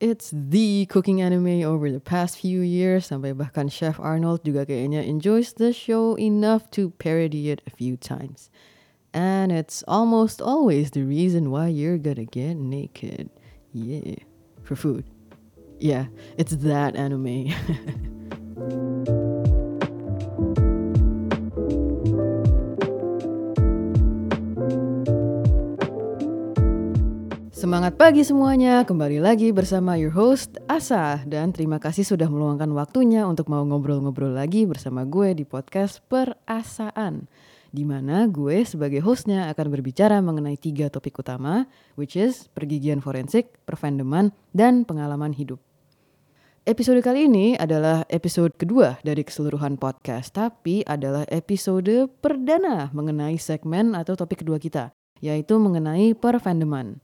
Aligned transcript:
It's 0.00 0.30
the 0.34 0.86
cooking 0.86 1.22
anime 1.22 1.62
over 1.62 1.90
the 1.90 2.00
past 2.00 2.38
few 2.42 2.60
years 2.60 3.08
sampai 3.08 3.30
bahkan 3.30 3.70
Chef 3.70 4.02
Arnold 4.02 4.42
juga 4.42 4.66
kayaknya 4.66 5.06
enjoys 5.06 5.54
the 5.54 5.70
show 5.70 6.18
enough 6.18 6.66
to 6.74 6.90
parody 6.98 7.54
it 7.54 7.62
a 7.64 7.70
few 7.70 7.94
times. 7.94 8.50
And 9.14 9.54
it's 9.54 9.86
almost 9.86 10.42
always 10.42 10.90
the 10.90 11.06
reason 11.06 11.54
why 11.54 11.70
you're 11.70 12.02
gonna 12.02 12.26
get 12.26 12.58
naked. 12.58 13.30
Yeah, 13.70 14.18
for 14.66 14.74
food. 14.74 15.06
Yeah, 15.78 16.10
it's 16.36 16.58
that 16.66 16.98
anime. 16.98 17.54
Semangat 27.64 27.96
pagi 27.96 28.20
semuanya, 28.20 28.84
kembali 28.84 29.24
lagi 29.24 29.48
bersama 29.48 29.96
your 29.96 30.12
host 30.12 30.60
Asa. 30.68 31.24
Dan 31.24 31.48
terima 31.48 31.80
kasih 31.80 32.04
sudah 32.04 32.28
meluangkan 32.28 32.68
waktunya 32.76 33.24
untuk 33.24 33.48
mau 33.48 33.64
ngobrol-ngobrol 33.64 34.36
lagi 34.36 34.68
bersama 34.68 35.08
gue 35.08 35.32
di 35.32 35.48
podcast 35.48 36.04
Perasaan 36.04 37.24
Di 37.72 37.88
mana 37.88 38.28
gue 38.28 38.68
sebagai 38.68 39.00
hostnya 39.00 39.48
akan 39.48 39.72
berbicara 39.72 40.20
mengenai 40.20 40.60
tiga 40.60 40.92
topik 40.92 41.16
utama 41.16 41.64
Which 41.96 42.20
is 42.20 42.52
pergigian 42.52 43.00
forensik, 43.00 43.56
perfandoman, 43.64 44.36
dan 44.52 44.84
pengalaman 44.84 45.32
hidup. 45.32 45.56
Episode 46.68 47.00
kali 47.00 47.32
ini 47.32 47.56
adalah 47.56 48.04
episode 48.12 48.60
kedua 48.60 49.00
dari 49.00 49.24
keseluruhan 49.24 49.80
podcast 49.80 50.36
Tapi 50.36 50.84
adalah 50.84 51.24
episode 51.32 52.12
perdana 52.20 52.92
mengenai 52.92 53.40
segmen 53.40 53.96
atau 53.96 54.20
topik 54.20 54.44
kedua 54.44 54.60
kita 54.60 54.92
Yaitu 55.24 55.56
mengenai 55.56 56.12
perfandoman 56.12 57.00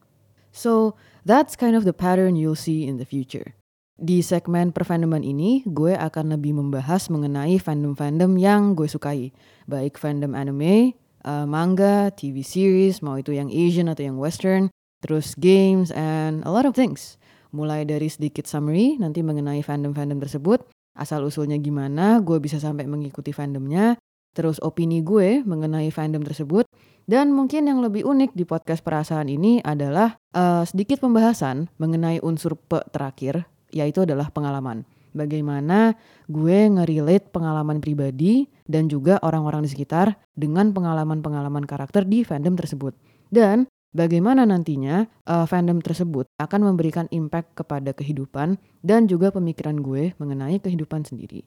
So, 0.51 0.99
that's 1.23 1.55
kind 1.55 1.79
of 1.79 1.87
the 1.87 1.95
pattern 1.95 2.35
you'll 2.35 2.59
see 2.59 2.87
in 2.87 2.99
the 2.99 3.07
future. 3.07 3.55
Di 4.01 4.25
segmen 4.25 4.73
perfandoman 4.73 5.20
ini, 5.20 5.61
gue 5.69 5.92
akan 5.92 6.33
lebih 6.33 6.57
membahas 6.57 7.12
mengenai 7.12 7.61
fandom-fandom 7.61 8.33
yang 8.41 8.73
gue 8.73 8.89
sukai. 8.89 9.29
Baik 9.69 10.01
fandom 10.01 10.33
anime, 10.33 10.97
uh, 11.29 11.45
manga, 11.45 12.09
TV 12.17 12.41
series, 12.41 13.05
mau 13.05 13.20
itu 13.20 13.37
yang 13.37 13.53
Asian 13.53 13.92
atau 13.92 14.01
yang 14.01 14.17
Western, 14.17 14.73
terus 15.05 15.37
games, 15.37 15.92
and 15.92 16.41
a 16.48 16.51
lot 16.51 16.64
of 16.64 16.73
things. 16.73 17.20
Mulai 17.53 17.85
dari 17.85 18.09
sedikit 18.09 18.48
summary 18.48 18.97
nanti 18.97 19.20
mengenai 19.20 19.61
fandom-fandom 19.61 20.17
tersebut, 20.23 20.64
asal-usulnya 20.97 21.61
gimana, 21.61 22.25
gue 22.25 22.41
bisa 22.41 22.57
sampai 22.57 22.89
mengikuti 22.89 23.37
fandomnya, 23.37 24.01
terus 24.33 24.62
opini 24.62 25.03
gue 25.03 25.42
mengenai 25.42 25.91
fandom 25.91 26.23
tersebut, 26.23 26.67
dan 27.11 27.34
mungkin 27.34 27.67
yang 27.67 27.83
lebih 27.83 28.06
unik 28.06 28.39
di 28.39 28.47
podcast 28.47 28.86
perasaan 28.86 29.27
ini 29.27 29.59
adalah 29.67 30.14
uh, 30.36 30.62
sedikit 30.62 31.03
pembahasan 31.03 31.67
mengenai 31.83 32.23
unsur 32.23 32.55
pe 32.55 32.78
terakhir, 32.95 33.51
yaitu 33.75 34.06
adalah 34.06 34.31
pengalaman. 34.31 34.86
Bagaimana 35.11 35.98
gue 36.31 36.70
ngerelate 36.70 37.34
pengalaman 37.34 37.83
pribadi 37.83 38.47
dan 38.70 38.86
juga 38.86 39.19
orang-orang 39.27 39.67
di 39.67 39.75
sekitar 39.75 40.14
dengan 40.39 40.70
pengalaman-pengalaman 40.70 41.67
karakter 41.67 42.06
di 42.06 42.23
fandom 42.23 42.55
tersebut. 42.55 42.95
Dan 43.27 43.67
bagaimana 43.91 44.47
nantinya 44.47 45.11
uh, 45.27 45.51
fandom 45.51 45.83
tersebut 45.83 46.31
akan 46.39 46.62
memberikan 46.62 47.11
impact 47.11 47.58
kepada 47.58 47.91
kehidupan 47.91 48.55
dan 48.86 49.11
juga 49.11 49.34
pemikiran 49.34 49.83
gue 49.83 50.14
mengenai 50.23 50.62
kehidupan 50.62 51.03
sendiri. 51.03 51.42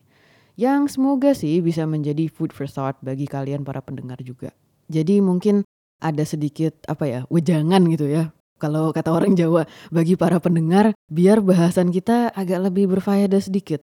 Yang 0.54 0.98
semoga 1.00 1.34
sih 1.34 1.62
bisa 1.66 1.90
menjadi 1.90 2.30
food 2.30 2.54
for 2.54 2.70
thought 2.70 3.02
bagi 3.02 3.26
kalian 3.26 3.66
para 3.66 3.82
pendengar 3.82 4.22
juga. 4.22 4.54
Jadi 4.86 5.18
mungkin 5.18 5.66
ada 5.98 6.22
sedikit 6.28 6.78
apa 6.86 7.06
ya, 7.10 7.22
wejangan 7.34 7.90
gitu 7.90 8.06
ya. 8.06 8.30
Kalau 8.62 8.94
kata 8.94 9.10
orang 9.10 9.34
Jawa, 9.34 9.66
bagi 9.90 10.14
para 10.14 10.38
pendengar 10.38 10.94
biar 11.10 11.42
bahasan 11.42 11.90
kita 11.90 12.32
agak 12.32 12.70
lebih 12.70 12.96
berfaedah 12.96 13.42
sedikit. 13.42 13.82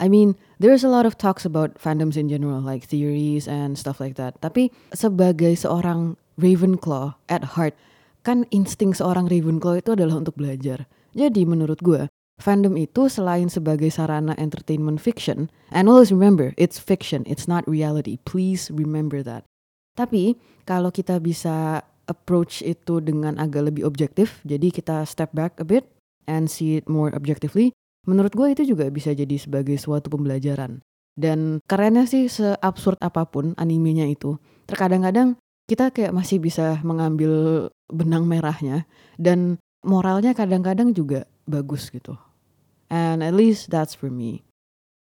I 0.00 0.08
mean, 0.08 0.34
there's 0.58 0.82
a 0.82 0.90
lot 0.90 1.06
of 1.06 1.18
talks 1.18 1.46
about 1.46 1.78
fandoms 1.78 2.16
in 2.16 2.26
general, 2.26 2.58
like 2.58 2.86
theories 2.86 3.46
and 3.46 3.78
stuff 3.78 4.00
like 4.00 4.18
that. 4.18 4.38
Tapi 4.40 4.72
sebagai 4.94 5.52
seorang 5.54 6.18
Ravenclaw 6.40 7.18
at 7.28 7.54
heart, 7.54 7.76
kan 8.24 8.48
insting 8.50 8.96
seorang 8.96 9.28
Ravenclaw 9.28 9.78
itu 9.78 9.94
adalah 9.94 10.22
untuk 10.22 10.38
belajar. 10.38 10.88
Jadi 11.12 11.44
menurut 11.44 11.78
gue, 11.84 12.08
fandom 12.40 12.78
itu 12.80 13.10
selain 13.10 13.50
sebagai 13.52 13.90
sarana 13.92 14.32
entertainment 14.38 15.02
fiction, 15.02 15.52
and 15.74 15.90
always 15.90 16.14
remember, 16.14 16.56
it's 16.56 16.80
fiction, 16.80 17.26
it's 17.28 17.50
not 17.50 17.66
reality. 17.66 18.20
Please 18.24 18.72
remember 18.72 19.20
that. 19.20 19.44
Tapi 19.92 20.40
kalau 20.64 20.88
kita 20.88 21.20
bisa 21.20 21.84
approach 22.08 22.64
itu 22.64 22.98
dengan 23.04 23.36
agak 23.36 23.72
lebih 23.72 23.84
objektif, 23.84 24.40
jadi 24.42 24.72
kita 24.72 25.04
step 25.04 25.30
back 25.36 25.56
a 25.60 25.66
bit 25.66 25.84
and 26.24 26.48
see 26.48 26.80
it 26.80 26.88
more 26.88 27.12
objectively, 27.12 27.74
menurut 28.08 28.32
gue 28.32 28.48
itu 28.52 28.62
juga 28.74 28.88
bisa 28.88 29.12
jadi 29.12 29.36
sebagai 29.36 29.76
suatu 29.76 30.08
pembelajaran. 30.08 30.80
Dan 31.12 31.60
kerennya 31.68 32.08
sih 32.08 32.24
seabsurd 32.24 32.96
apa 33.04 33.28
pun 33.28 33.52
animenya 33.60 34.08
itu, 34.08 34.40
terkadang-kadang 34.64 35.36
kita 35.68 35.92
kayak 35.92 36.16
masih 36.16 36.40
bisa 36.40 36.80
mengambil 36.82 37.68
benang 37.92 38.24
merahnya 38.24 38.88
dan 39.20 39.60
moralnya 39.84 40.32
kadang-kadang 40.32 40.96
juga 40.96 41.28
bagus 41.48 41.88
gitu. 41.92 42.18
And 42.92 43.24
at 43.24 43.32
least 43.32 43.72
that's 43.72 43.96
for 43.96 44.12
me. 44.12 44.44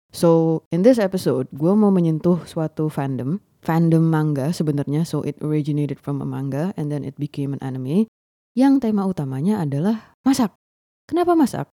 So, 0.09 0.61
in 0.73 0.81
this 0.81 0.97
episode, 0.97 1.49
gue 1.53 1.73
mau 1.73 1.93
menyentuh 1.93 2.45
suatu 2.49 2.89
fandom 2.89 3.41
fandom 3.63 4.03
manga 4.03 4.51
sebenarnya. 4.55 5.03
So 5.03 5.21
it 5.23 5.39
originated 5.43 5.99
from 5.99 6.23
a 6.23 6.27
manga 6.27 6.71
and 6.79 6.91
then 6.91 7.03
it 7.03 7.15
became 7.19 7.55
an 7.55 7.61
anime. 7.61 8.07
Yang 8.57 8.89
tema 8.89 9.05
utamanya 9.05 9.61
adalah 9.61 10.15
masak. 10.25 10.55
Kenapa 11.05 11.35
masak? 11.37 11.67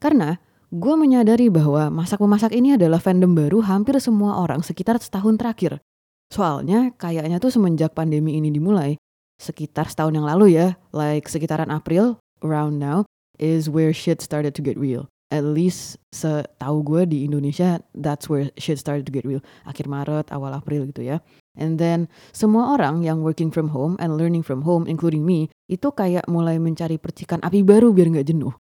Karena 0.00 0.38
gue 0.70 0.94
menyadari 0.94 1.50
bahwa 1.50 1.90
masak-memasak 1.90 2.54
ini 2.54 2.78
adalah 2.78 3.02
fandom 3.02 3.34
baru 3.34 3.60
hampir 3.66 3.98
semua 3.98 4.38
orang 4.40 4.62
sekitar 4.62 4.96
setahun 5.02 5.36
terakhir. 5.36 5.82
Soalnya 6.30 6.94
kayaknya 6.94 7.42
tuh 7.42 7.50
semenjak 7.50 7.90
pandemi 7.90 8.38
ini 8.38 8.54
dimulai, 8.54 8.94
sekitar 9.42 9.90
setahun 9.90 10.14
yang 10.14 10.26
lalu 10.30 10.54
ya, 10.54 10.78
like 10.94 11.26
sekitaran 11.26 11.74
April, 11.74 12.22
around 12.46 12.78
now, 12.78 13.02
is 13.40 13.72
where 13.72 13.90
shit 13.90 14.20
started 14.20 14.54
to 14.54 14.62
get 14.62 14.76
real. 14.76 15.08
At 15.32 15.46
least 15.46 15.96
setahu 16.12 16.84
gue 16.84 17.02
di 17.08 17.18
Indonesia 17.24 17.80
that's 17.96 18.28
where 18.28 18.52
shit 18.60 18.76
started 18.76 19.08
to 19.08 19.12
get 19.14 19.24
real. 19.24 19.40
Akhir 19.64 19.88
Maret 19.88 20.28
awal 20.30 20.52
April 20.52 20.86
gitu 20.92 21.02
ya. 21.06 21.24
And 21.56 21.80
then 21.80 22.06
semua 22.36 22.76
orang 22.76 23.02
yang 23.02 23.24
working 23.24 23.48
from 23.48 23.72
home 23.72 23.96
and 23.98 24.20
learning 24.20 24.44
from 24.44 24.62
home 24.68 24.84
including 24.84 25.24
me 25.24 25.48
itu 25.72 25.90
kayak 25.90 26.28
mulai 26.28 26.60
mencari 26.60 27.00
percikan 27.00 27.40
api 27.40 27.64
baru 27.64 27.96
biar 27.96 28.12
nggak 28.12 28.28
jenuh. 28.28 28.52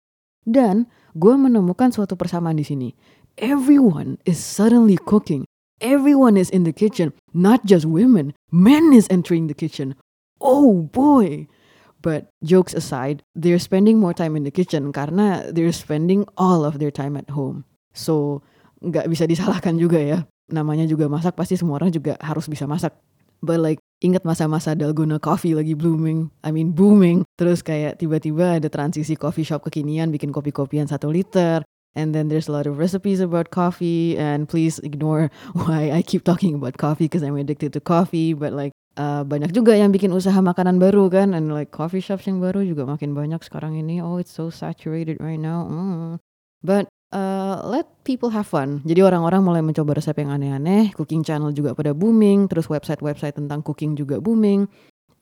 Dan 0.45 0.87
gue 1.17 1.35
menemukan 1.35 1.91
suatu 1.91 2.15
persamaan 2.15 2.57
di 2.57 2.65
sini. 2.65 2.89
Everyone 3.41 4.21
is 4.29 4.39
suddenly 4.39 4.95
cooking. 4.95 5.43
Everyone 5.81 6.37
is 6.37 6.53
in 6.53 6.69
the 6.69 6.75
kitchen. 6.75 7.15
Not 7.33 7.65
just 7.65 7.89
women. 7.89 8.37
Men 8.53 8.93
is 8.93 9.09
entering 9.09 9.49
the 9.49 9.57
kitchen. 9.57 9.97
Oh 10.37 10.85
boy 10.85 11.49
But 11.99 12.31
jokes 12.39 12.71
aside, 12.71 13.27
they're 13.35 13.59
spending 13.59 13.99
more 13.99 14.15
time 14.15 14.39
in 14.39 14.47
the 14.47 14.55
kitchen 14.55 14.95
karena 14.95 15.51
they're 15.51 15.75
spending 15.75 16.23
all 16.39 16.63
of 16.63 16.79
their 16.79 16.91
time 16.91 17.19
at 17.19 17.35
home. 17.35 17.67
So 17.91 18.39
nggak 18.79 19.11
bisa 19.11 19.27
disalahkan 19.27 19.75
juga 19.75 19.99
ya. 19.99 20.19
Namanya 20.49 20.87
juga 20.87 21.11
masak 21.11 21.35
pasti 21.35 21.59
semua 21.59 21.77
orang 21.77 21.91
juga 21.91 22.15
harus 22.23 22.47
bisa 22.47 22.63
masak. 22.63 22.95
But 23.39 23.63
like 23.63 23.79
ingat 24.03 24.27
masa-masa 24.27 24.75
Dalgona 24.75 25.19
Coffee 25.19 25.55
lagi 25.55 25.75
blooming, 25.75 26.31
I 26.43 26.51
mean 26.51 26.75
booming. 26.75 27.23
Terus 27.35 27.63
kayak 27.63 27.99
tiba-tiba 27.99 28.59
ada 28.59 28.67
transisi 28.71 29.15
coffee 29.15 29.47
shop 29.47 29.67
kekinian 29.67 30.11
bikin 30.11 30.31
kopi-kopian 30.31 30.87
satu 30.87 31.11
liter. 31.11 31.63
And 31.97 32.13
then 32.13 32.29
there's 32.29 32.47
a 32.47 32.53
lot 32.53 32.69
of 32.69 32.77
recipes 32.77 33.17
about 33.19 33.49
coffee 33.49 34.13
and 34.13 34.45
please 34.45 34.77
ignore 34.85 35.33
why 35.57 35.89
I 35.89 36.05
keep 36.05 36.23
talking 36.23 36.55
about 36.55 36.77
coffee 36.77 37.09
because 37.09 37.23
I'm 37.25 37.35
addicted 37.35 37.73
to 37.75 37.81
coffee. 37.81 38.31
But 38.31 38.53
like 38.53 38.71
uh, 38.99 39.23
banyak 39.23 39.55
juga 39.55 39.73
yang 39.73 39.95
bikin 39.95 40.11
usaha 40.11 40.35
makanan 40.43 40.77
baru 40.77 41.07
kan 41.07 41.31
and 41.31 41.55
like 41.55 41.71
coffee 41.71 42.03
shops 42.03 42.27
yang 42.27 42.43
baru 42.43 42.67
juga 42.67 42.83
makin 42.83 43.15
banyak 43.15 43.39
sekarang 43.39 43.79
ini. 43.79 44.03
Oh 44.03 44.19
it's 44.19 44.35
so 44.35 44.51
saturated 44.51 45.17
right 45.23 45.39
now. 45.39 45.63
Mm. 45.65 46.19
but 46.59 46.91
uh, 47.15 47.63
let 47.63 47.87
people 48.03 48.29
have 48.35 48.43
fun. 48.43 48.83
Jadi 48.83 48.99
orang-orang 48.99 49.41
mulai 49.41 49.63
mencoba 49.63 49.95
resep 49.95 50.19
yang 50.19 50.35
aneh-aneh. 50.35 50.91
Cooking 50.91 51.23
channel 51.23 51.55
juga 51.55 51.71
pada 51.71 51.95
booming. 51.95 52.51
Terus 52.51 52.67
website-website 52.67 53.39
tentang 53.39 53.63
cooking 53.63 53.95
juga 53.95 54.19
booming. 54.19 54.67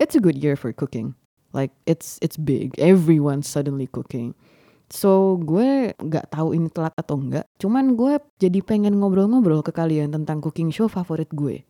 It's 0.01 0.17
a 0.17 0.21
good 0.21 0.41
year 0.41 0.57
for 0.57 0.73
cooking. 0.73 1.13
Like 1.53 1.69
it's 1.85 2.17
it's 2.25 2.35
big. 2.35 2.73
Everyone 2.81 3.45
suddenly 3.45 3.85
cooking. 3.85 4.33
So 4.87 5.37
gue 5.43 5.91
gak 5.99 6.31
tahu 6.31 6.55
ini 6.55 6.71
telat 6.71 6.95
atau 6.95 7.19
enggak, 7.19 7.43
cuman 7.59 7.99
gue 7.99 8.23
jadi 8.39 8.63
pengen 8.63 9.03
ngobrol-ngobrol 9.03 9.59
ke 9.59 9.75
kalian 9.75 10.15
tentang 10.15 10.39
cooking 10.39 10.71
show 10.71 10.87
favorit 10.87 11.27
gue. 11.35 11.67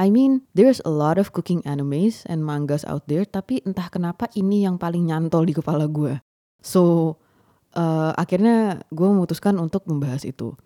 I 0.00 0.08
mean, 0.08 0.48
there's 0.56 0.80
a 0.84 0.92
lot 0.92 1.20
of 1.20 1.32
cooking 1.36 1.60
animes 1.68 2.24
and 2.26 2.42
mangas 2.42 2.82
out 2.88 3.06
there, 3.06 3.28
tapi 3.28 3.60
entah 3.64 3.92
kenapa 3.92 4.28
ini 4.36 4.64
yang 4.64 4.80
paling 4.80 5.08
nyantol 5.08 5.44
di 5.44 5.54
kepala 5.54 5.86
gue. 5.86 6.18
So, 6.64 7.14
uh, 7.76 8.16
akhirnya 8.16 8.82
gue 8.88 9.06
memutuskan 9.06 9.60
untuk 9.60 9.84
membahas 9.84 10.24
itu. 10.24 10.56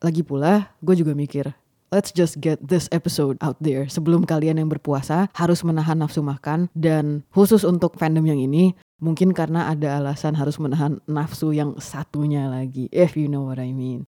Lagi 0.00 0.22
pula, 0.22 0.74
gue 0.84 0.94
juga 0.94 1.16
mikir, 1.16 1.50
let's 1.90 2.14
just 2.14 2.38
get 2.38 2.60
this 2.62 2.86
episode 2.94 3.40
out 3.40 3.58
there 3.58 3.88
sebelum 3.90 4.28
kalian 4.28 4.60
yang 4.60 4.70
berpuasa 4.70 5.32
harus 5.34 5.64
menahan 5.64 5.98
nafsu 5.98 6.20
makan 6.20 6.68
dan 6.76 7.24
khusus 7.32 7.64
untuk 7.64 7.96
fandom 7.96 8.26
yang 8.28 8.40
ini 8.40 8.76
Mungkin 9.04 9.36
karena 9.36 9.68
ada 9.68 10.00
alasan 10.00 10.32
harus 10.38 10.56
menahan 10.56 10.96
nafsu 11.04 11.52
yang 11.52 11.76
satunya 11.76 12.48
lagi, 12.48 12.88
if 12.88 13.20
you 13.20 13.28
know 13.28 13.44
what 13.44 13.60
I 13.60 13.74
mean. 13.76 14.08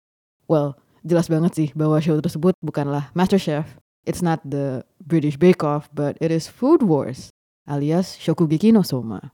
Well, 0.51 0.77
jelas 1.01 1.33
banget 1.33 1.57
sih 1.57 1.69
bahwa 1.73 1.97
show 2.03 2.21
tersebut 2.21 2.53
bukanlah 2.61 3.09
MasterChef. 3.17 3.82
It's 4.03 4.19
not 4.19 4.43
the 4.43 4.83
British 4.99 5.39
Bake 5.39 5.63
Off, 5.63 5.87
but 5.95 6.19
it 6.19 6.35
is 6.35 6.51
Food 6.51 6.83
Wars, 6.83 7.31
alias 7.71 8.19
Shokugeki 8.19 8.75
no 8.75 8.83
Soma. 8.83 9.31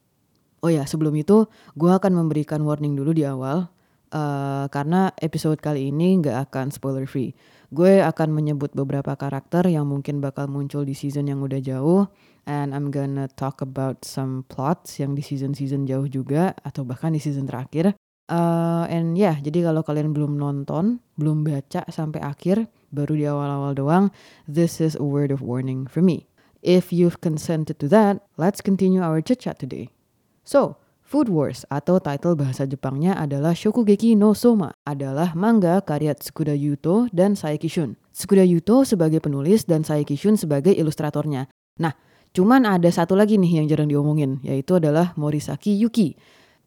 Oh 0.60 0.68
ya, 0.68 0.84
sebelum 0.84 1.16
itu 1.16 1.48
gue 1.72 1.88
akan 1.88 2.12
memberikan 2.12 2.60
warning 2.68 2.92
dulu 2.92 3.16
di 3.16 3.24
awal, 3.24 3.72
uh, 4.12 4.66
karena 4.68 5.08
episode 5.24 5.64
kali 5.64 5.88
ini 5.88 6.20
nggak 6.20 6.52
akan 6.52 6.68
spoiler 6.68 7.08
free. 7.08 7.32
Gue 7.72 8.00
akan 8.00 8.32
menyebut 8.32 8.72
beberapa 8.72 9.12
karakter 9.16 9.68
yang 9.68 9.88
mungkin 9.88 10.20
bakal 10.24 10.48
muncul 10.48 10.84
di 10.84 10.96
season 10.96 11.28
yang 11.28 11.44
udah 11.44 11.60
jauh. 11.60 12.08
And 12.48 12.72
I'm 12.72 12.88
gonna 12.88 13.28
talk 13.28 13.60
about 13.60 14.08
some 14.08 14.48
plots 14.48 14.96
yang 14.96 15.12
di 15.12 15.20
season-season 15.20 15.84
jauh 15.84 16.08
juga. 16.08 16.56
Atau 16.64 16.88
bahkan 16.88 17.12
di 17.12 17.20
season 17.20 17.44
terakhir. 17.44 17.92
Uh, 18.28 18.88
and 18.88 19.16
ya, 19.16 19.32
yeah, 19.32 19.36
jadi 19.40 19.68
kalau 19.68 19.84
kalian 19.84 20.16
belum 20.16 20.40
nonton, 20.40 21.00
belum 21.20 21.44
baca 21.44 21.84
sampai 21.88 22.20
akhir, 22.20 22.68
baru 22.90 23.14
di 23.16 23.24
awal-awal 23.28 23.76
doang, 23.76 24.04
this 24.48 24.80
is 24.80 24.96
a 24.96 25.04
word 25.04 25.32
of 25.32 25.44
warning 25.44 25.88
for 25.88 26.00
me. 26.00 26.28
If 26.60 26.90
you've 26.90 27.22
consented 27.22 27.78
to 27.78 27.86
that, 27.94 28.26
let's 28.34 28.58
continue 28.60 29.00
our 29.00 29.22
chit-chat 29.22 29.62
today. 29.62 29.94
So, 30.42 30.80
Food 31.08 31.32
Wars 31.32 31.64
atau 31.72 31.96
title 32.04 32.36
bahasa 32.36 32.68
Jepangnya 32.68 33.16
adalah 33.16 33.56
Shokugeki 33.56 34.12
no 34.12 34.36
Soma 34.36 34.76
adalah 34.84 35.32
manga 35.32 35.80
karya 35.80 36.12
Tsukuda 36.12 36.52
Yuto 36.52 37.08
dan 37.16 37.32
Saeki 37.32 37.68
Shun. 37.72 37.90
Tsukuda 38.12 38.44
Yuto 38.44 38.84
sebagai 38.84 39.24
penulis 39.24 39.64
dan 39.64 39.88
Saeki 39.88 40.20
Shun 40.20 40.36
sebagai 40.36 40.76
ilustratornya. 40.76 41.48
Nah, 41.80 41.96
cuman 42.36 42.68
ada 42.68 42.92
satu 42.92 43.16
lagi 43.16 43.40
nih 43.40 43.64
yang 43.64 43.66
jarang 43.72 43.88
diomongin, 43.88 44.36
yaitu 44.44 44.76
adalah 44.76 45.16
Morisaki 45.16 45.80
Yuki. 45.80 46.12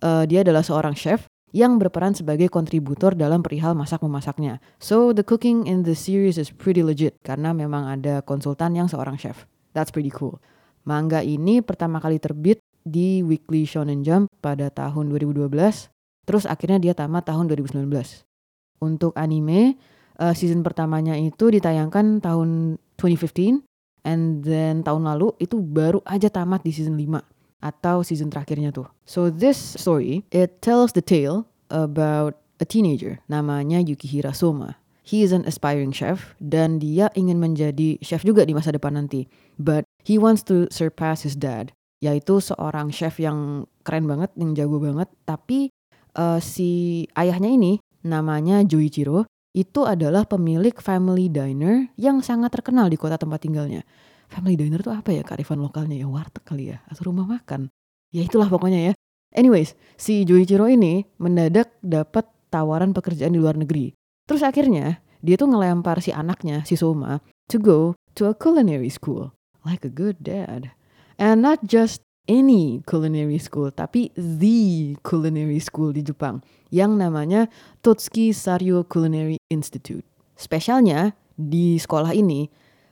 Uh, 0.02 0.26
dia 0.26 0.42
adalah 0.42 0.66
seorang 0.66 0.98
chef 0.98 1.30
yang 1.52 1.80
berperan 1.80 2.16
sebagai 2.16 2.48
kontributor 2.48 3.16
dalam 3.16 3.44
perihal 3.44 3.76
masak-memasaknya. 3.76 4.64
So, 4.80 5.12
the 5.12 5.24
cooking 5.24 5.68
in 5.68 5.84
the 5.84 5.96
series 5.96 6.40
is 6.40 6.52
pretty 6.52 6.84
legit 6.84 7.20
karena 7.24 7.52
memang 7.52 7.88
ada 7.88 8.24
konsultan 8.24 8.76
yang 8.76 8.88
seorang 8.88 9.20
chef. 9.20 9.48
That's 9.76 9.92
pretty 9.92 10.12
cool. 10.16 10.40
Manga 10.88 11.22
ini 11.22 11.62
pertama 11.62 12.00
kali 12.00 12.18
terbit 12.18 12.64
di 12.82 13.22
Weekly 13.22 13.68
Shonen 13.68 14.02
Jump 14.02 14.32
pada 14.42 14.72
tahun 14.74 15.14
2012. 15.14 15.52
Terus 16.26 16.44
akhirnya 16.48 16.80
dia 16.82 16.94
tamat 16.96 17.28
tahun 17.30 17.52
2019. 17.52 18.26
Untuk 18.82 19.14
anime, 19.14 19.78
uh, 20.18 20.34
season 20.34 20.66
pertamanya 20.66 21.14
itu 21.20 21.54
ditayangkan 21.54 22.24
tahun 22.24 22.82
2015 22.98 23.62
and 24.02 24.42
then 24.42 24.82
tahun 24.82 25.06
lalu 25.06 25.34
itu 25.38 25.62
baru 25.62 26.02
aja 26.06 26.30
tamat 26.30 26.66
di 26.66 26.74
season 26.74 26.98
5 26.98 27.31
atau 27.62 28.02
season 28.02 28.34
terakhirnya 28.34 28.74
tuh. 28.74 28.90
So 29.06 29.30
this 29.30 29.58
story, 29.58 30.26
it 30.34 30.60
tells 30.60 30.98
the 30.98 31.06
tale 31.06 31.48
about 31.70 32.42
a 32.62 32.66
teenager 32.66 33.22
namanya 33.32 33.80
Yukihira 33.80 34.36
Soma. 34.36 34.78
He 35.02 35.26
is 35.26 35.34
an 35.34 35.46
aspiring 35.50 35.90
chef 35.90 36.38
dan 36.38 36.78
dia 36.78 37.10
ingin 37.18 37.42
menjadi 37.42 37.98
chef 38.06 38.22
juga 38.22 38.46
di 38.46 38.54
masa 38.54 38.70
depan 38.70 38.98
nanti. 38.98 39.26
But 39.58 39.86
he 40.06 40.22
wants 40.22 40.46
to 40.50 40.70
surpass 40.70 41.26
his 41.26 41.34
dad 41.34 41.74
yaitu 42.02 42.42
seorang 42.42 42.90
chef 42.90 43.22
yang 43.22 43.70
keren 43.86 44.10
banget, 44.10 44.34
yang 44.38 44.58
jago 44.58 44.82
banget. 44.82 45.10
Tapi 45.26 45.70
uh, 46.18 46.42
si 46.42 47.06
ayahnya 47.14 47.50
ini 47.50 47.78
namanya 48.02 48.66
Joichiro 48.66 49.30
itu 49.52 49.84
adalah 49.84 50.24
pemilik 50.26 50.74
family 50.80 51.28
diner 51.28 51.92
yang 52.00 52.24
sangat 52.24 52.56
terkenal 52.56 52.88
di 52.88 52.98
kota 52.98 53.20
tempat 53.20 53.44
tinggalnya. 53.44 53.84
Family 54.32 54.56
diner 54.56 54.80
itu 54.80 54.92
apa 54.96 55.12
ya 55.12 55.28
kearifan 55.28 55.60
lokalnya 55.60 56.00
ya 56.00 56.08
warteg 56.08 56.48
kali 56.48 56.72
ya 56.72 56.80
atau 56.88 57.12
rumah 57.12 57.28
makan. 57.28 57.68
Ya 58.16 58.24
itulah 58.24 58.48
pokoknya 58.48 58.92
ya. 58.92 58.94
Anyways, 59.36 59.76
si 60.00 60.24
Joichiro 60.24 60.72
ini 60.72 61.04
mendadak 61.20 61.76
dapat 61.84 62.28
tawaran 62.48 62.96
pekerjaan 62.96 63.36
di 63.36 63.40
luar 63.44 63.60
negeri. 63.60 63.92
Terus 64.28 64.44
akhirnya 64.44 65.04
dia 65.20 65.36
tuh 65.36 65.52
ngelempar 65.52 66.00
si 66.00 66.16
anaknya, 66.16 66.64
si 66.64 66.80
Soma, 66.80 67.20
to 67.52 67.60
go 67.60 67.96
to 68.16 68.32
a 68.32 68.36
culinary 68.36 68.92
school. 68.92 69.36
Like 69.68 69.84
a 69.84 69.92
good 69.92 70.24
dad. 70.24 70.72
And 71.20 71.44
not 71.44 71.68
just 71.68 72.02
any 72.26 72.82
culinary 72.88 73.38
school, 73.38 73.70
tapi 73.70 74.10
the 74.16 74.96
culinary 75.06 75.60
school 75.62 75.92
di 75.92 76.02
Jepang 76.02 76.42
yang 76.72 76.98
namanya 76.98 77.52
Totsuki 77.84 78.32
Saryo 78.32 78.88
Culinary 78.88 79.38
Institute. 79.52 80.08
Spesialnya 80.40 81.14
di 81.38 81.78
sekolah 81.78 82.16
ini 82.16 82.50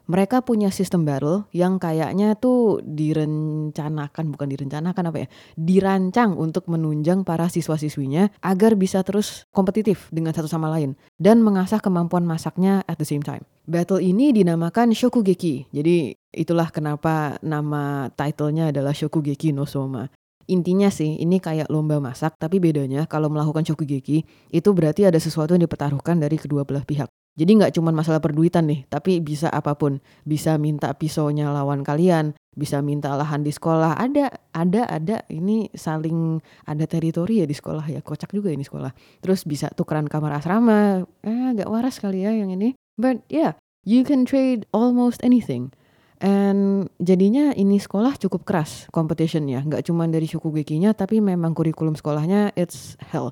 mereka 0.09 0.41
punya 0.41 0.73
sistem 0.73 1.05
battle 1.05 1.45
yang 1.53 1.77
kayaknya 1.77 2.33
tuh 2.33 2.81
direncanakan 2.81 4.33
bukan 4.33 4.47
direncanakan 4.49 5.13
apa 5.13 5.17
ya 5.23 5.27
dirancang 5.53 6.33
untuk 6.33 6.65
menunjang 6.65 7.21
para 7.21 7.45
siswa-siswinya 7.45 8.33
agar 8.41 8.73
bisa 8.73 9.05
terus 9.05 9.45
kompetitif 9.53 10.09
dengan 10.09 10.33
satu 10.33 10.49
sama 10.49 10.67
lain 10.73 10.97
dan 11.21 11.45
mengasah 11.45 11.77
kemampuan 11.77 12.25
masaknya 12.25 12.81
at 12.89 12.97
the 12.97 13.05
same 13.05 13.21
time. 13.21 13.45
Battle 13.69 14.01
ini 14.01 14.33
dinamakan 14.33 14.97
Shokugeki. 14.97 15.69
Jadi 15.69 16.17
itulah 16.33 16.73
kenapa 16.73 17.37
nama 17.45 18.09
titlenya 18.17 18.73
adalah 18.73 18.97
Shokugeki 18.97 19.53
no 19.53 19.69
Soma. 19.69 20.09
Intinya 20.49 20.89
sih 20.89 21.21
ini 21.21 21.37
kayak 21.37 21.69
lomba 21.69 22.01
masak 22.01 22.33
tapi 22.41 22.57
bedanya 22.57 23.05
kalau 23.05 23.29
melakukan 23.29 23.61
Shokugeki 23.61 24.25
itu 24.49 24.69
berarti 24.73 25.05
ada 25.05 25.21
sesuatu 25.21 25.53
yang 25.53 25.69
dipertaruhkan 25.69 26.17
dari 26.17 26.41
kedua 26.41 26.65
belah 26.65 26.81
pihak. 26.81 27.13
Jadi 27.37 27.51
nggak 27.55 27.73
cuma 27.77 27.95
masalah 27.95 28.19
perduitan 28.19 28.67
nih, 28.67 28.83
tapi 28.91 29.23
bisa 29.23 29.47
apa 29.47 29.77
pun. 29.77 30.03
Bisa 30.27 30.59
minta 30.59 30.91
pisaunya 30.91 31.47
lawan 31.53 31.87
kalian, 31.87 32.35
bisa 32.51 32.83
minta 32.83 33.15
lahan 33.15 33.47
di 33.47 33.53
sekolah. 33.55 33.95
Ada, 33.95 34.51
ada, 34.51 34.83
ada. 34.83 35.23
Ini 35.31 35.71
saling 35.71 36.43
ada 36.67 36.83
teritori 36.83 37.39
ya 37.39 37.47
di 37.47 37.55
sekolah 37.55 37.87
ya. 37.87 38.03
Kocak 38.03 38.35
juga 38.35 38.51
ini 38.51 38.67
sekolah. 38.67 38.91
Terus 39.23 39.47
bisa 39.47 39.71
tukeran 39.71 40.11
kamar 40.11 40.35
asrama. 40.35 41.07
Eh, 41.23 41.47
nggak 41.55 41.69
waras 41.71 42.03
kali 42.03 42.27
ya 42.27 42.35
yang 42.35 42.51
ini. 42.51 42.75
But 42.99 43.23
yeah, 43.31 43.55
you 43.87 44.03
can 44.03 44.27
trade 44.27 44.67
almost 44.75 45.23
anything. 45.23 45.71
And 46.19 46.91
jadinya 46.99 47.55
ini 47.55 47.79
sekolah 47.79 48.19
cukup 48.19 48.43
keras 48.43 48.91
competitionnya. 48.91 49.63
Nggak 49.63 49.87
cuma 49.87 50.03
dari 50.11 50.27
Shokugekinya, 50.27 50.91
tapi 50.91 51.23
memang 51.23 51.55
kurikulum 51.55 51.95
sekolahnya 51.95 52.51
it's 52.59 52.99
hell 52.99 53.31